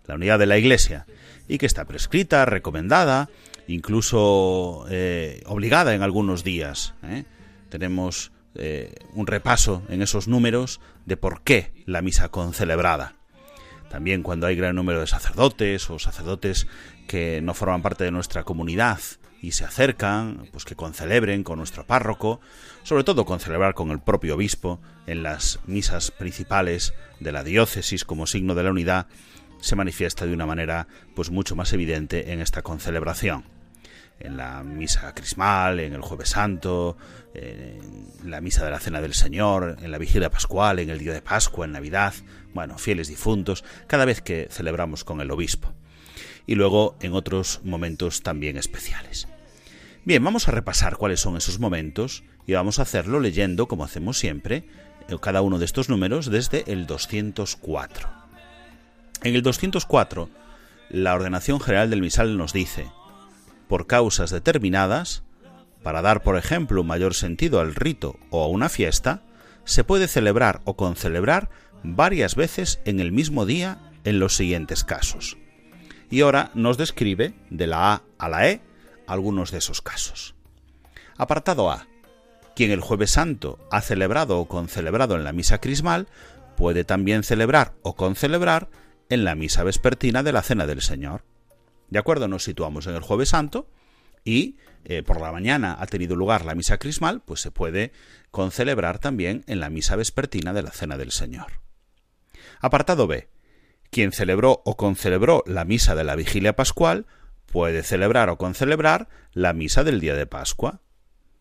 la 0.05 0.17
unidad 0.17 0.39
de 0.39 0.47
la 0.47 0.59
Iglesia, 0.59 1.07
y 1.49 1.57
que 1.57 1.65
está 1.65 1.87
prescrita, 1.87 2.45
recomendada, 2.45 3.31
incluso 3.67 4.85
eh, 4.91 5.43
obligada 5.47 5.95
en 5.95 6.03
algunos 6.03 6.45
días. 6.45 6.93
¿eh? 7.03 7.25
Tenemos 7.71 8.31
eh, 8.57 8.93
un 9.15 9.27
repaso 9.27 9.83
en 9.89 10.03
esos 10.03 10.29
números 10.29 10.83
de 11.07 11.17
por 11.17 11.41
qué 11.41 11.73
la 11.87 12.03
misa 12.03 12.29
concelebrada. 12.29 13.22
También 13.93 14.23
cuando 14.23 14.47
hay 14.47 14.57
gran 14.57 14.75
número 14.75 15.01
de 15.01 15.07
sacerdotes 15.07 15.91
o 15.91 15.99
sacerdotes 15.99 16.67
que 17.07 17.43
no 17.43 17.53
forman 17.53 17.83
parte 17.83 18.05
de 18.05 18.11
nuestra 18.11 18.43
comunidad 18.43 18.99
y 19.43 19.53
se 19.53 19.67
acercan, 19.67 20.49
pues 20.51 20.65
que 20.65 20.77
concelebren 20.77 21.45
con 21.45 21.59
nuestro 21.59 21.87
párroco, 21.87 22.41
sobre 22.85 23.05
todo 23.05 23.27
concelebrar 23.27 23.75
con 23.75 23.91
el 23.91 24.01
propio 24.01 24.37
obispo 24.37 24.81
en 25.07 25.23
las 25.23 25.61
misas 25.67 26.11
principales 26.11 26.95
de 27.21 27.33
la 27.33 27.45
diócesis 27.45 28.07
como 28.07 28.27
signo 28.27 28.55
de 28.55 28.63
la 28.63 28.71
unidad, 28.71 29.09
se 29.61 29.77
manifiesta 29.77 30.25
de 30.25 30.33
una 30.33 30.47
manera 30.47 30.89
pues 31.15 31.31
mucho 31.31 31.55
más 31.55 31.75
evidente 31.75 32.33
en 32.33 32.41
esta 32.41 32.63
concelebración. 32.63 33.52
En 34.25 34.37
la 34.37 34.63
misa 34.63 35.13
crismal, 35.15 35.81
en 35.81 35.95
el 35.95 36.01
jueves 36.01 36.29
santo, 36.31 36.97
en 37.35 38.09
la 38.25 38.41
misa 38.41 38.65
de 38.65 38.71
la 38.71 38.79
cena 38.79 39.01
del 39.01 39.15
Señor, 39.15 39.79
en 39.83 39.91
la 39.91 39.99
vigilia 39.99 40.31
pascual, 40.31 40.79
en 40.79 40.91
el 40.91 40.99
día 41.01 41.13
de 41.13 41.23
Pascua, 41.23 41.67
en 41.67 41.73
Navidad, 41.73 42.15
bueno, 42.55 42.79
fieles 42.79 43.09
difuntos, 43.09 43.65
cada 43.89 44.05
vez 44.05 44.21
que 44.21 44.47
celebramos 44.49 45.03
con 45.03 45.21
el 45.21 45.31
obispo. 45.33 45.73
Y 46.47 46.55
luego 46.55 46.97
en 47.01 47.15
otros 47.15 47.61
momentos 47.65 48.23
también 48.23 48.57
especiales. 48.57 49.27
Bien, 50.05 50.23
vamos 50.23 50.47
a 50.47 50.53
repasar 50.53 50.97
cuáles 50.97 51.21
son 51.21 51.37
esos 51.37 51.59
momentos 51.59 52.23
y 52.47 52.53
vamos 52.53 52.79
a 52.79 52.83
hacerlo 52.83 53.19
leyendo, 53.19 53.67
como 53.67 53.85
hacemos 53.85 54.19
siempre, 54.19 54.65
cada 55.21 55.43
uno 55.43 55.59
de 55.59 55.65
estos 55.65 55.89
números 55.89 56.31
desde 56.31 56.65
el 56.73 56.87
204. 56.87 58.09
En 59.25 59.35
el 59.35 59.43
204, 59.43 60.29
la 60.91 61.15
ordenación 61.15 61.61
general 61.61 61.91
del 61.91 62.01
misal 62.01 62.37
nos 62.37 62.53
dice, 62.53 62.87
por 63.69 63.87
causas 63.87 64.31
determinadas, 64.31 65.23
para 65.83 66.03
dar, 66.03 66.23
por 66.23 66.37
ejemplo, 66.37 66.81
un 66.81 66.87
mayor 66.87 67.15
sentido 67.15 67.61
al 67.61 67.75
rito 67.75 68.19
o 68.31 68.43
a 68.43 68.49
una 68.49 68.69
fiesta, 68.69 69.23
se 69.65 69.85
puede 69.85 70.09
celebrar 70.09 70.61
o 70.65 70.77
concelebrar 70.77 71.51
varias 71.83 72.37
veces 72.37 72.81
en 72.85 73.01
el 73.01 73.13
mismo 73.13 73.47
día 73.47 73.79
en 74.05 74.19
los 74.19 74.37
siguientes 74.37 74.85
casos. 74.85 75.37
Y 76.11 76.21
ahora 76.21 76.51
nos 76.55 76.77
describe, 76.77 77.35
de 77.51 77.67
la 77.67 77.93
A 77.93 78.03
a 78.19 78.29
la 78.29 78.49
E, 78.49 78.61
algunos 79.07 79.51
de 79.51 79.59
esos 79.59 79.83
casos. 79.83 80.35
Apartado 81.17 81.71
A. 81.71 81.87
Quien 82.55 82.71
el 82.71 82.81
jueves 82.81 83.13
santo 83.13 83.59
ha 83.71 83.81
celebrado 83.81 84.39
o 84.39 84.47
concelebrado 84.47 85.17
en 85.17 85.25
la 85.25 85.33
misa 85.33 85.59
crismal, 85.59 86.07
puede 86.57 86.85
también 86.85 87.23
celebrar 87.23 87.73
o 87.83 87.97
concelebrar 87.97 88.69
en 89.09 89.25
la 89.25 89.35
misa 89.35 89.63
vespertina 89.63 90.23
de 90.23 90.33
la 90.33 90.43
Cena 90.43 90.67
del 90.67 90.83
Señor. 90.83 91.25
¿De 91.93 91.99
acuerdo? 91.99 92.27
Nos 92.27 92.45
situamos 92.45 92.87
en 92.87 92.95
el 92.95 93.03
jueves 93.03 93.29
santo 93.29 93.69
y 94.25 94.57
eh, 94.87 95.03
por 95.03 95.21
la 95.21 95.31
mañana 95.31 95.77
ha 95.79 95.85
tenido 95.85 96.17
lugar 96.17 96.47
la 96.47 96.55
misa 96.55 96.79
crismal, 96.79 97.21
pues 97.21 97.43
se 97.43 97.51
puede 97.51 97.93
concelebrar 98.31 98.99
también 98.99 99.45
en 99.47 99.61
la 99.61 99.69
misa 99.69 99.95
vespertina 99.95 100.55
de 100.55 100.63
la 100.63 100.71
Cena 100.71 100.97
del 100.97 101.11
Señor. 101.11 101.61
Apartado 102.61 103.07
B. 103.07 103.29
Quien 103.91 104.13
celebró 104.13 104.63
o 104.65 104.79
concelebró 104.79 105.45
la 105.47 105.67
misa 105.67 105.95
de 105.95 106.05
la 106.05 106.17
vigilia 106.17 106.57
pascual 106.57 107.05
puede 107.45 107.83
celebrar 107.83 108.31
o 108.31 108.39
concelebrar 108.39 109.11
la 109.35 109.53
misa 109.53 109.85
del 109.85 110.01
día 110.01 110.15
de 110.15 110.27
Pascua. 110.27 110.81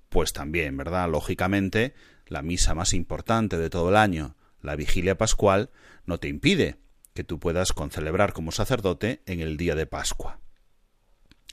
Pues 0.09 0.33
también, 0.33 0.75
¿verdad? 0.75 1.09
Lógicamente, 1.09 1.93
la 2.27 2.41
misa 2.41 2.75
más 2.75 2.93
importante 2.93 3.57
de 3.57 3.69
todo 3.69 3.87
el 3.87 3.95
año, 3.95 4.35
la 4.61 4.75
vigilia 4.75 5.17
pascual, 5.17 5.69
no 6.05 6.17
te 6.17 6.27
impide 6.27 6.81
que 7.13 7.23
tú 7.23 7.39
puedas 7.39 7.73
concelebrar 7.73 8.33
como 8.33 8.51
sacerdote 8.51 9.21
en 9.25 9.41
el 9.41 9.57
día 9.57 9.75
de 9.75 9.85
Pascua. 9.85 10.39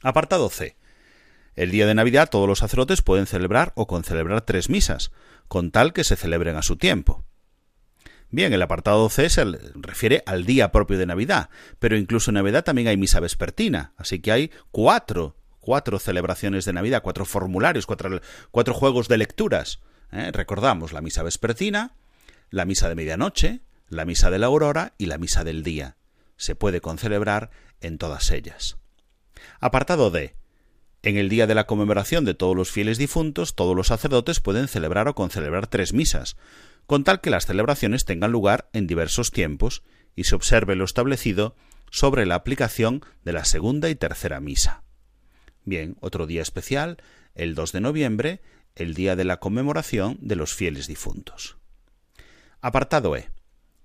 Apartado 0.03 0.49
C. 0.49 0.77
El 1.57 1.71
día 1.71 1.87
de 1.87 1.95
Navidad 1.95 2.31
todos 2.31 2.47
los 2.47 2.61
sacerdotes 2.61 3.03
pueden 3.03 3.27
celebrar 3.27 3.73
o 3.75 3.87
concelebrar 3.87 4.43
tres 4.43 4.71
misas, 4.71 5.11
con 5.49 5.71
tal 5.71 5.93
que 5.93 6.05
se 6.05 6.17
celebren 6.17 6.57
a 6.57 6.63
su 6.63 6.77
tiempo. 6.77 7.25
Bien, 8.31 8.53
el 8.53 8.63
apartado 8.63 9.09
C 9.09 9.29
se 9.31 9.45
refiere 9.75 10.23
al 10.27 10.45
día 10.45 10.71
propio 10.71 10.99
de 10.99 11.07
Navidad, 11.07 11.49
pero 11.79 11.97
incluso 11.97 12.31
en 12.31 12.35
Navidad 12.35 12.63
también 12.63 12.89
hay 12.89 12.97
misa 12.97 13.21
vespertina, 13.21 13.95
así 13.97 14.21
que 14.21 14.31
hay 14.31 14.51
cuatro, 14.71 15.35
cuatro 15.59 15.99
celebraciones 15.99 16.65
de 16.67 16.75
Navidad, 16.75 17.03
cuatro 17.03 17.25
formularios, 17.25 17.87
cuatro, 17.87 18.21
cuatro 18.51 18.75
juegos 18.75 19.09
de 19.09 19.19
lecturas. 19.19 19.81
¿eh? 20.13 20.31
Recordamos 20.33 20.93
la 20.93 21.01
misa 21.01 21.23
vespertina, 21.23 21.95
la 22.51 22.67
misa 22.67 22.89
de 22.89 22.95
medianoche, 22.95 23.63
la 23.89 24.05
misa 24.05 24.31
de 24.31 24.39
la 24.39 24.47
aurora 24.47 24.95
y 24.99 25.07
la 25.07 25.19
misa 25.19 25.45
del 25.45 25.63
día. 25.63 25.97
Se 26.37 26.55
puede 26.55 26.81
concelebrar 26.81 27.51
en 27.81 27.99
todas 27.99 28.31
ellas. 28.31 28.77
Apartado 29.61 30.11
D. 30.11 30.37
En 31.03 31.17
el 31.17 31.29
día 31.29 31.47
de 31.47 31.55
la 31.55 31.67
conmemoración 31.67 32.25
de 32.25 32.35
todos 32.35 32.57
los 32.57 32.71
fieles 32.71 32.99
difuntos, 32.99 33.55
todos 33.55 33.77
los 33.77 33.87
sacerdotes 33.89 34.41
pueden 34.41 34.69
celebrar 34.69 35.09
o 35.09 35.15
concelebrar 35.15 35.67
tres 35.69 35.93
misas, 35.93 36.37
con 36.87 37.05
tal 37.05 37.21
que 37.21 37.31
las 37.31 37.47
celebraciones 37.47 38.05
tengan 38.05 38.33
lugar 38.33 38.69
en 38.73 38.87
diversos 38.87 39.31
tiempos 39.31 39.83
y 40.17 40.25
se 40.25 40.35
observe 40.35 40.75
lo 40.75 40.85
establecido 40.85 41.55
sobre 41.91 42.27
la 42.27 42.35
aplicación 42.35 43.05
de 43.25 43.33
la 43.33 43.45
segunda 43.45 43.89
y 43.91 43.95
tercera 43.95 44.41
misa. 44.41 44.83
Bien, 45.65 45.97
otro 46.01 46.27
día 46.27 46.43
especial, 46.43 47.03
el 47.35 47.55
2 47.55 47.73
de 47.73 47.81
noviembre, 47.81 48.41
el 48.75 48.95
día 48.95 49.17
de 49.17 49.25
la 49.25 49.39
conmemoración 49.39 50.19
de 50.21 50.37
los 50.37 50.55
fieles 50.55 50.87
difuntos. 50.87 51.59
Apartado 52.61 53.17
E. 53.17 53.31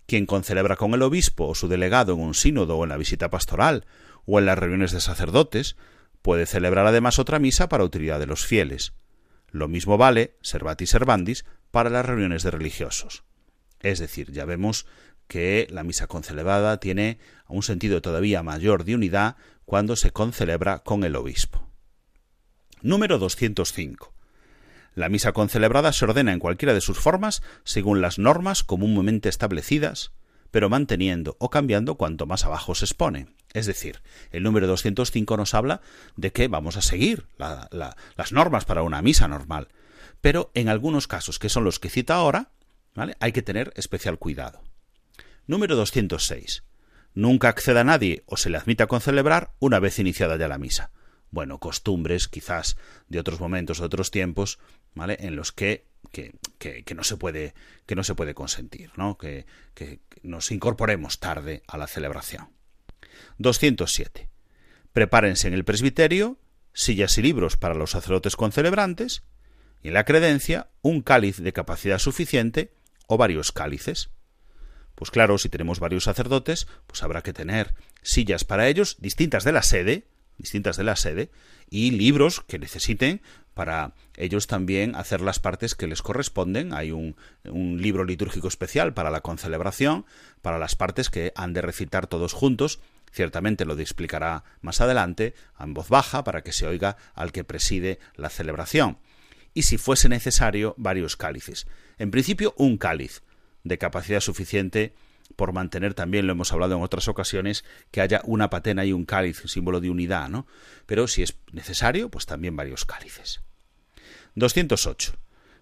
Quien 0.06 0.26
concelebra 0.26 0.76
con 0.76 0.93
el 0.93 1.01
obispo 1.01 1.47
o 1.47 1.56
su 1.56 1.68
delegado 1.68 2.14
en 2.14 2.20
un 2.20 2.34
sínodo 2.34 2.78
o 2.78 2.84
en 2.84 2.89
la 2.89 2.97
visita 2.97 3.30
pastoral 3.30 3.86
o 4.26 4.39
en 4.39 4.45
las 4.45 4.58
reuniones 4.58 4.91
de 4.91 5.01
sacerdotes, 5.01 5.76
Puede 6.24 6.45
celebrar 6.45 6.88
además 6.88 7.20
otra 7.20 7.38
misa 7.38 7.68
para 7.68 7.84
utilidad 7.84 8.18
de 8.18 8.26
los 8.26 8.45
fieles. 8.45 8.93
Lo 9.51 9.68
mismo 9.68 9.97
vale, 9.97 10.38
servati 10.41 10.88
servandis, 10.88 11.43
para 11.70 11.89
las 11.89 12.06
reuniones 12.06 12.43
de 12.43 12.51
religiosos. 12.51 13.26
Es 13.82 13.99
decir, 13.99 14.32
ya 14.32 14.45
vemos 14.45 14.86
que 15.28 15.68
la 15.70 15.84
misa 15.84 16.08
concelebrada 16.08 16.80
tiene 16.80 17.20
un 17.49 17.62
sentido 17.62 18.01
todavía 18.01 18.41
mayor 18.41 18.86
de 18.86 18.95
unidad 18.95 19.36
cuando 19.66 19.97
se 19.97 20.12
concelebra 20.12 20.80
con 20.80 21.04
el 21.04 21.18
obispo. 21.18 21.68
Número 22.82 23.20
205. 23.20 24.14
La 24.96 25.10
misa 25.10 25.32
concelebrada 25.32 25.91
se 25.94 26.06
ordena 26.06 26.34
en 26.34 26.39
cualquiera 26.39 26.74
de 26.74 26.82
sus 26.82 27.00
formas 27.00 27.41
según 27.64 28.02
las 28.02 28.20
normas 28.20 28.64
comúnmente 28.64 29.30
establecidas, 29.30 30.12
pero 30.52 30.70
manteniendo 30.70 31.36
o 31.39 31.50
cambiando 31.50 31.96
cuanto 31.96 32.28
más 32.28 32.46
abajo 32.46 32.76
se 32.76 32.86
expone. 32.86 33.28
Es 33.54 33.66
decir, 33.66 34.02
el 34.32 34.44
número 34.44 34.68
205 34.68 35.36
nos 35.36 35.54
habla 35.56 35.82
de 36.16 36.32
que 36.32 36.48
vamos 36.48 36.78
a 36.78 36.82
seguir 36.82 37.26
las 37.38 38.32
normas 38.32 38.66
para 38.66 38.84
una 38.84 39.02
misa 39.02 39.28
normal, 39.28 39.70
pero 40.22 40.52
en 40.54 40.70
algunos 40.70 41.08
casos, 41.08 41.39
que 41.39 41.50
son 41.50 41.64
los 41.64 41.80
que 41.80 41.89
cita 41.89 42.16
ahora, 42.16 42.52
hay 43.20 43.32
que 43.32 43.41
tener 43.41 43.74
especial 43.76 44.20
cuidado. 44.20 44.62
Número 45.48 45.76
206. 45.76 46.64
Nunca 47.16 47.50
acceda 47.50 47.84
nadie 47.84 48.24
o 48.28 48.38
se 48.38 48.50
le 48.50 48.58
admita 48.58 48.88
con 48.88 49.02
celebrar 49.02 49.54
una 49.60 49.80
vez 49.80 50.00
iniciada 50.00 50.38
ya 50.38 50.48
la 50.48 50.58
misa. 50.58 50.91
Bueno, 51.30 51.60
costumbres 51.60 52.28
quizás 52.28 52.78
de 53.08 53.20
otros 53.20 53.39
momentos, 53.39 53.80
de 53.80 53.86
otros 53.86 54.12
tiempos, 54.12 54.60
En 54.96 55.36
los 55.36 55.52
que, 55.52 55.86
que, 56.12 56.34
que, 56.60 56.96
no 56.96 57.04
se 57.04 57.18
puede, 57.18 57.54
que 57.86 57.96
no 57.96 58.04
se 58.04 58.16
puede 58.16 58.34
consentir, 58.34 58.91
¿no? 58.96 59.18
que 59.18 59.46
nos 60.22 60.52
incorporemos 60.52 61.20
tarde 61.20 61.64
a 61.68 61.78
la 61.78 61.88
celebración. 61.88 62.50
207. 63.38 64.30
Prepárense 64.91 65.48
en 65.48 65.54
el 65.54 65.66
presbiterio 65.66 66.38
sillas 66.74 67.18
y 67.18 67.22
libros 67.22 67.56
para 67.56 67.76
los 67.76 67.91
sacerdotes 67.91 68.36
concelebrantes 68.36 69.24
y 69.82 69.89
en 69.89 69.94
la 69.94 70.06
credencia 70.06 70.70
un 70.82 71.02
cáliz 71.02 71.38
de 71.38 71.54
capacidad 71.54 72.00
suficiente 72.00 72.74
o 73.08 73.18
varios 73.18 73.52
cálices. 73.52 74.10
Pues 74.96 75.12
claro, 75.12 75.38
si 75.38 75.50
tenemos 75.50 75.80
varios 75.80 76.04
sacerdotes, 76.04 76.68
pues 76.88 77.04
habrá 77.04 77.22
que 77.22 77.34
tener 77.34 77.74
sillas 78.02 78.44
para 78.44 78.68
ellos 78.68 78.98
distintas 79.00 79.44
de 79.44 79.52
la 79.52 79.64
sede, 79.64 80.08
distintas 80.38 80.78
de 80.78 80.84
la 80.84 80.96
sede, 80.96 81.32
y 81.70 81.91
libros 81.91 82.41
que 82.41 82.60
necesiten 82.60 83.22
para 83.54 83.93
ellos 84.16 84.47
también 84.47 84.95
hacer 84.95 85.22
las 85.22 85.39
partes 85.39 85.76
que 85.76 85.88
les 85.88 86.01
corresponden. 86.01 86.74
Hay 86.74 86.91
un, 86.91 87.16
un, 87.45 87.82
libro 87.82 88.04
litúrgico 88.04 88.47
especial 88.47 88.93
para 88.93 89.12
la 89.12 89.22
concelebración, 89.22 90.06
para 90.41 90.60
las 90.60 90.76
partes 90.76 91.10
que 91.10 91.32
han 91.36 91.54
de 91.54 91.62
recitar 91.62 92.08
todos 92.08 92.34
juntos 92.34 92.80
Ciertamente 93.14 93.66
lo 93.66 93.78
explicará 93.78 94.43
más 94.62 94.82
adelante, 94.82 95.36
en 95.60 95.76
voz 95.76 95.88
baja, 95.88 96.24
para 96.24 96.41
que 96.41 96.51
se 96.51 96.66
oiga 96.66 96.97
al 97.14 97.32
que 97.32 97.43
preside 97.43 97.99
la 98.16 98.30
celebración. 98.30 98.97
Y 99.54 99.64
si 99.64 99.78
fuese 99.78 100.10
necesario, 100.10 100.74
varios 100.80 101.16
cálices. 101.16 101.68
En 101.99 102.10
principio, 102.10 102.56
un 102.58 102.78
cáliz, 102.78 103.22
de 103.64 103.78
capacidad 103.78 104.20
suficiente 104.20 104.95
por 105.36 105.53
mantener 105.53 105.93
también, 105.93 106.28
lo 106.28 106.34
hemos 106.34 106.51
hablado 106.53 106.76
en 106.76 106.84
otras 106.84 107.07
ocasiones, 107.07 107.65
que 107.91 108.01
haya 108.01 108.21
una 108.26 108.49
patena 108.49 108.86
y 108.86 108.93
un 108.93 109.05
cáliz, 109.05 109.43
símbolo 109.45 109.82
de 109.82 109.89
unidad, 109.89 110.30
¿no? 110.30 110.45
Pero 110.86 111.07
si 111.07 111.24
es 111.24 111.36
necesario, 111.51 112.09
pues 112.09 112.26
también 112.26 112.55
varios 112.55 112.86
cálices. 112.86 113.41
208. 114.36 115.13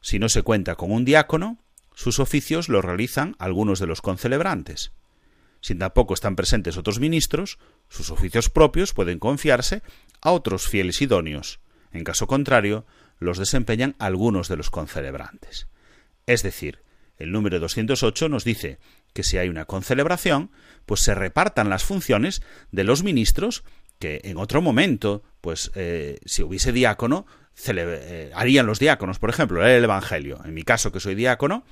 Si 0.01 0.19
no 0.19 0.29
se 0.29 0.43
cuenta 0.43 0.75
con 0.75 0.91
un 0.91 1.05
diácono, 1.05 1.57
sus 1.93 2.19
oficios 2.19 2.69
los 2.69 2.83
realizan 2.83 3.35
algunos 3.39 3.79
de 3.79 3.87
los 3.87 4.01
concelebrantes. 4.01 4.91
Si 5.61 5.75
tampoco 5.75 6.15
están 6.15 6.35
presentes 6.35 6.77
otros 6.77 6.99
ministros, 6.99 7.59
sus 7.87 8.09
oficios 8.09 8.49
propios 8.49 8.93
pueden 8.93 9.19
confiarse 9.19 9.83
a 10.21 10.31
otros 10.31 10.67
fieles 10.67 11.01
idóneos. 11.01 11.59
En 11.91 12.03
caso 12.03 12.25
contrario, 12.25 12.85
los 13.19 13.37
desempeñan 13.37 13.95
algunos 13.99 14.47
de 14.47 14.57
los 14.57 14.71
concelebrantes. 14.71 15.67
Es 16.25 16.41
decir, 16.41 16.79
el 17.17 17.31
número 17.31 17.59
208 17.59 18.29
nos 18.29 18.43
dice 18.43 18.79
que 19.13 19.23
si 19.23 19.37
hay 19.37 19.49
una 19.49 19.65
concelebración, 19.65 20.51
pues 20.85 21.01
se 21.01 21.15
repartan 21.15 21.69
las 21.69 21.83
funciones 21.83 22.41
de 22.71 22.83
los 22.83 23.03
ministros 23.03 23.63
que 23.99 24.21
en 24.23 24.37
otro 24.37 24.61
momento, 24.61 25.23
pues 25.41 25.71
eh, 25.75 26.19
si 26.25 26.43
hubiese 26.43 26.71
diácono, 26.71 27.27
eh, 27.67 28.31
harían 28.33 28.65
los 28.65 28.79
diáconos, 28.79 29.19
por 29.19 29.29
ejemplo, 29.29 29.65
el 29.65 29.83
Evangelio. 29.83 30.41
En 30.43 30.53
mi 30.53 30.63
caso, 30.63 30.91
que 30.91 30.99
soy 30.99 31.15
diácono, 31.15 31.63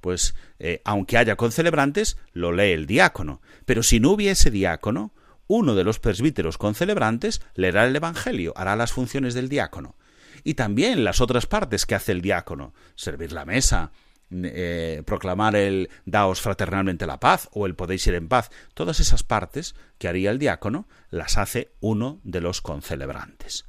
pues 0.00 0.34
eh, 0.58 0.80
aunque 0.84 1.18
haya 1.18 1.36
concelebrantes, 1.36 2.16
lo 2.32 2.52
lee 2.52 2.72
el 2.72 2.86
diácono. 2.86 3.42
Pero 3.66 3.82
si 3.82 4.00
no 4.00 4.10
hubiese 4.10 4.50
diácono, 4.50 5.12
uno 5.48 5.74
de 5.74 5.84
los 5.84 5.98
presbíteros 5.98 6.56
concelebrantes 6.56 7.42
leerá 7.54 7.84
el 7.84 7.96
Evangelio, 7.96 8.52
hará 8.56 8.76
las 8.76 8.92
funciones 8.92 9.34
del 9.34 9.48
diácono. 9.48 9.96
Y 10.44 10.54
también 10.54 11.04
las 11.04 11.20
otras 11.20 11.46
partes 11.46 11.86
que 11.86 11.94
hace 11.94 12.12
el 12.12 12.20
diácono, 12.20 12.74
servir 12.94 13.32
la 13.32 13.44
mesa, 13.44 13.92
eh, 14.32 15.02
proclamar 15.04 15.56
el 15.56 15.90
daos 16.04 16.40
fraternalmente 16.40 17.06
la 17.06 17.20
paz 17.20 17.48
o 17.52 17.66
el 17.66 17.74
podéis 17.74 18.06
ir 18.06 18.14
en 18.14 18.28
paz, 18.28 18.50
todas 18.74 19.00
esas 19.00 19.22
partes 19.22 19.74
que 19.98 20.08
haría 20.08 20.30
el 20.30 20.38
diácono 20.38 20.88
las 21.10 21.38
hace 21.38 21.72
uno 21.80 22.20
de 22.24 22.40
los 22.40 22.60
concelebrantes. 22.60 23.66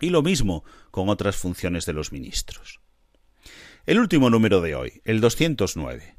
Y 0.00 0.10
lo 0.10 0.22
mismo 0.22 0.64
con 0.90 1.08
otras 1.08 1.36
funciones 1.36 1.86
de 1.86 1.92
los 1.92 2.12
ministros. 2.12 2.80
El 3.86 3.98
último 4.00 4.30
número 4.30 4.60
de 4.60 4.74
hoy, 4.74 5.00
el 5.04 5.20
209. 5.20 6.16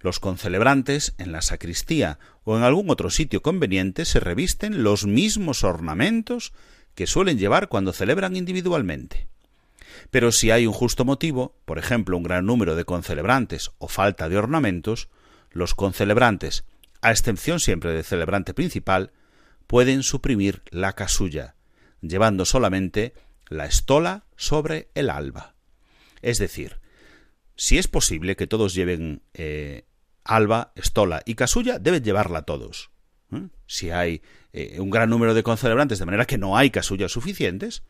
Los 0.00 0.20
concelebrantes 0.20 1.14
en 1.18 1.32
la 1.32 1.42
sacristía 1.42 2.18
o 2.44 2.56
en 2.56 2.62
algún 2.62 2.90
otro 2.90 3.10
sitio 3.10 3.42
conveniente 3.42 4.04
se 4.04 4.20
revisten 4.20 4.82
los 4.84 5.06
mismos 5.06 5.64
ornamentos 5.64 6.52
que 6.94 7.06
suelen 7.06 7.38
llevar 7.38 7.68
cuando 7.68 7.92
celebran 7.92 8.36
individualmente. 8.36 9.28
Pero 10.10 10.32
si 10.32 10.50
hay 10.50 10.66
un 10.66 10.72
justo 10.72 11.04
motivo, 11.04 11.56
por 11.64 11.78
ejemplo 11.78 12.16
un 12.16 12.22
gran 12.22 12.46
número 12.46 12.76
de 12.76 12.84
concelebrantes 12.84 13.70
o 13.78 13.88
falta 13.88 14.28
de 14.28 14.36
ornamentos, 14.36 15.08
los 15.50 15.74
concelebrantes, 15.74 16.64
a 17.00 17.10
excepción 17.10 17.60
siempre 17.60 17.92
del 17.92 18.04
celebrante 18.04 18.54
principal, 18.54 19.12
pueden 19.66 20.02
suprimir 20.02 20.62
la 20.70 20.94
casulla, 20.94 21.54
llevando 22.00 22.44
solamente 22.44 23.14
la 23.48 23.66
estola 23.66 24.24
sobre 24.36 24.88
el 24.94 25.10
alba. 25.10 25.54
Es 26.22 26.38
decir, 26.38 26.80
si 27.56 27.78
es 27.78 27.88
posible 27.88 28.36
que 28.36 28.46
todos 28.46 28.74
lleven 28.74 29.22
eh, 29.34 29.84
alba, 30.24 30.72
estola 30.74 31.22
y 31.24 31.34
casulla, 31.34 31.78
deben 31.78 32.04
llevarla 32.04 32.42
todos. 32.42 32.90
¿eh? 33.32 33.48
Si 33.66 33.90
hay 33.90 34.22
eh, 34.52 34.80
un 34.80 34.90
gran 34.90 35.10
número 35.10 35.34
de 35.34 35.42
concelebrantes, 35.42 35.98
de 35.98 36.06
manera 36.06 36.26
que 36.26 36.38
no 36.38 36.56
hay 36.56 36.70
casullas 36.70 37.12
suficientes, 37.12 37.82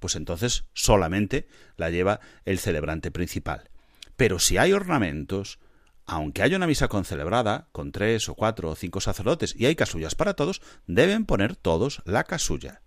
pues 0.00 0.16
entonces 0.16 0.64
solamente 0.72 1.46
la 1.76 1.90
lleva 1.90 2.20
el 2.44 2.58
celebrante 2.58 3.12
principal. 3.12 3.70
Pero 4.16 4.40
si 4.40 4.58
hay 4.58 4.72
ornamentos, 4.72 5.60
aunque 6.06 6.42
haya 6.42 6.56
una 6.56 6.66
misa 6.66 6.88
concelebrada, 6.88 7.68
con 7.70 7.92
tres 7.92 8.28
o 8.28 8.34
cuatro 8.34 8.70
o 8.70 8.74
cinco 8.74 9.00
sacerdotes, 9.00 9.54
y 9.56 9.66
hay 9.66 9.76
casullas 9.76 10.16
para 10.16 10.34
todos, 10.34 10.60
deben 10.86 11.24
poner 11.24 11.54
todos 11.54 12.02
la 12.04 12.24
casulla 12.24 12.82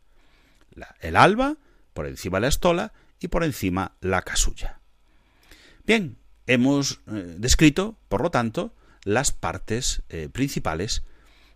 el 1.01 1.15
alba, 1.15 1.57
por 1.93 2.07
encima 2.07 2.39
la 2.39 2.47
estola 2.47 2.93
y 3.19 3.27
por 3.27 3.43
encima 3.43 3.95
la 4.01 4.21
casulla. 4.21 4.79
Bien, 5.85 6.17
hemos 6.47 7.01
eh, 7.07 7.35
descrito, 7.37 7.97
por 8.09 8.21
lo 8.21 8.31
tanto, 8.31 8.73
las 9.03 9.31
partes 9.31 10.03
eh, 10.09 10.29
principales 10.29 11.03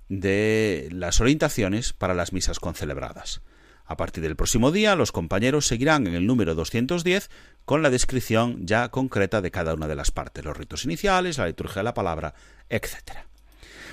de 0.09 0.89
las 0.91 1.19
orientaciones 1.21 1.93
para 1.93 2.13
las 2.13 2.33
misas 2.33 2.59
concelebradas. 2.59 3.41
A 3.87 3.95
partir 3.95 4.21
del 4.21 4.35
próximo 4.35 4.71
día, 4.71 4.95
los 4.95 5.13
compañeros 5.13 5.65
seguirán 5.65 6.07
en 6.07 6.13
el 6.13 6.27
número 6.27 6.55
210 6.55 7.29
con 7.63 7.81
la 7.81 7.89
descripción 7.89 8.67
ya 8.67 8.89
concreta 8.89 9.41
de 9.41 9.49
cada 9.49 9.73
una 9.73 9.87
de 9.87 9.95
las 9.95 10.11
partes, 10.11 10.43
los 10.43 10.57
ritos 10.57 10.83
iniciales, 10.83 11.37
la 11.37 11.47
liturgia 11.47 11.79
de 11.79 11.85
la 11.85 11.93
palabra, 11.93 12.33
etc. 12.69 12.95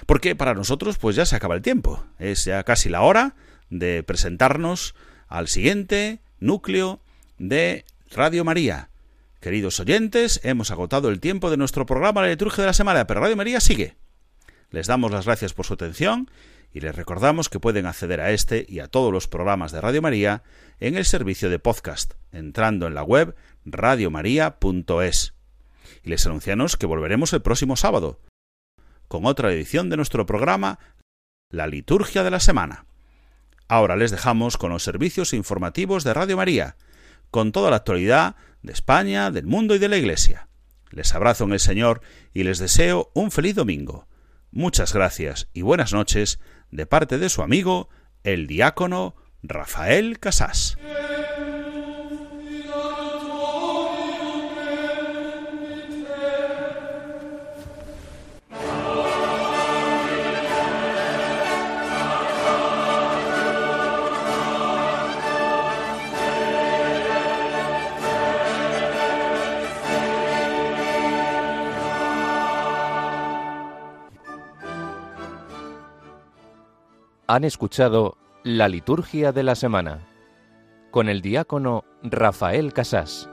Porque 0.07 0.35
para 0.35 0.55
nosotros, 0.55 0.99
pues 0.99 1.15
ya 1.15 1.25
se 1.27 1.37
acaba 1.37 1.55
el 1.55 1.63
tiempo. 1.63 2.05
Es 2.19 2.45
ya 2.45 2.65
casi 2.65 2.89
la 2.89 3.03
hora 3.03 3.37
de 3.71 4.03
presentarnos 4.03 4.97
al 5.29 5.47
siguiente 5.47 6.19
núcleo 6.41 7.01
de 7.39 7.85
Radio 8.11 8.45
María. 8.45 8.91
Queridos 9.41 9.79
oyentes, 9.79 10.41
hemos 10.43 10.73
agotado 10.73 11.09
el 11.09 11.21
tiempo 11.21 11.51
de 11.51 11.57
nuestro 11.57 11.87
programa 11.87 12.23
La 12.23 12.29
Liturgia 12.29 12.63
de 12.63 12.69
la 12.69 12.73
Semana, 12.73 13.07
pero 13.07 13.21
Radio 13.21 13.37
María 13.37 13.61
sigue. 13.61 13.97
Les 14.71 14.89
damos 14.89 15.13
las 15.13 15.27
gracias 15.27 15.53
por 15.53 15.67
su 15.67 15.75
atención 15.75 16.29
y 16.75 16.81
les 16.81 16.95
recordamos 16.95 17.49
que 17.49 17.61
pueden 17.61 17.87
acceder 17.87 18.21
a 18.21 18.33
este 18.33 18.67
y 18.69 18.81
a 18.81 18.89
todos 18.89 19.13
los 19.13 19.29
programas 19.29 19.71
de 19.71 19.81
Radio 19.81 20.03
María 20.03 20.43
en 20.81 20.97
el 20.97 21.05
servicio 21.05 21.49
de 21.49 21.61
podcast, 21.61 22.15
entrando 22.33 22.89
en 22.89 22.95
la 22.95 23.05
web 23.05 23.37
radiomaria.es. 23.65 25.35
Y 26.03 26.11
les 26.11 26.27
anunciamos 26.27 26.77
que 26.77 26.87
volveremos 26.87 27.33
el 27.33 27.43
próximo 27.43 27.77
sábado 27.77 28.21
con 29.07 29.25
otra 29.25 29.53
edición 29.53 29.89
de 29.89 29.97
nuestro 29.97 30.27
programa 30.27 30.81
La 31.49 31.69
Liturgia 31.69 32.25
de 32.25 32.33
la 32.33 32.41
Semana. 32.41 32.87
Ahora 33.69 33.95
les 33.95 34.11
dejamos 34.11 34.57
con 34.57 34.71
los 34.71 34.83
servicios 34.83 35.33
informativos 35.33 36.03
de 36.03 36.13
Radio 36.13 36.37
María, 36.37 36.77
con 37.31 37.53
toda 37.53 37.71
la 37.71 37.77
actualidad 37.77 38.35
de 38.63 38.73
España, 38.73 39.31
del 39.31 39.47
mundo 39.47 39.77
y 39.77 39.79
de 39.79 39.89
la 39.89 39.97
Iglesia. 39.97 40.49
Les 40.91 41.15
abrazo 41.15 41.45
en 41.45 41.53
el 41.53 41.61
Señor 41.61 42.01
y 42.33 42.43
les 42.43 42.59
deseo 42.59 43.13
un 43.15 43.31
feliz 43.31 43.55
domingo. 43.55 44.09
Muchas 44.51 44.93
gracias 44.93 45.49
y 45.53 45.63
buenas 45.63 45.93
noches 45.93 46.41
de 46.75 46.87
parte 46.87 47.19
de 47.19 47.29
su 47.29 47.41
amigo, 47.43 47.89
el 48.25 48.49
diácono 48.49 49.15
Rafael 49.45 50.19
Casás. 50.19 50.77
Han 77.27 77.45
escuchado 77.45 78.19
la 78.43 78.69
liturgia 78.69 79.33
de 79.33 79.43
la 79.43 79.55
semana 79.55 80.07
con 80.91 81.09
el 81.09 81.23
diácono 81.23 81.85
Rafael 82.03 82.75
Casás. 82.75 83.31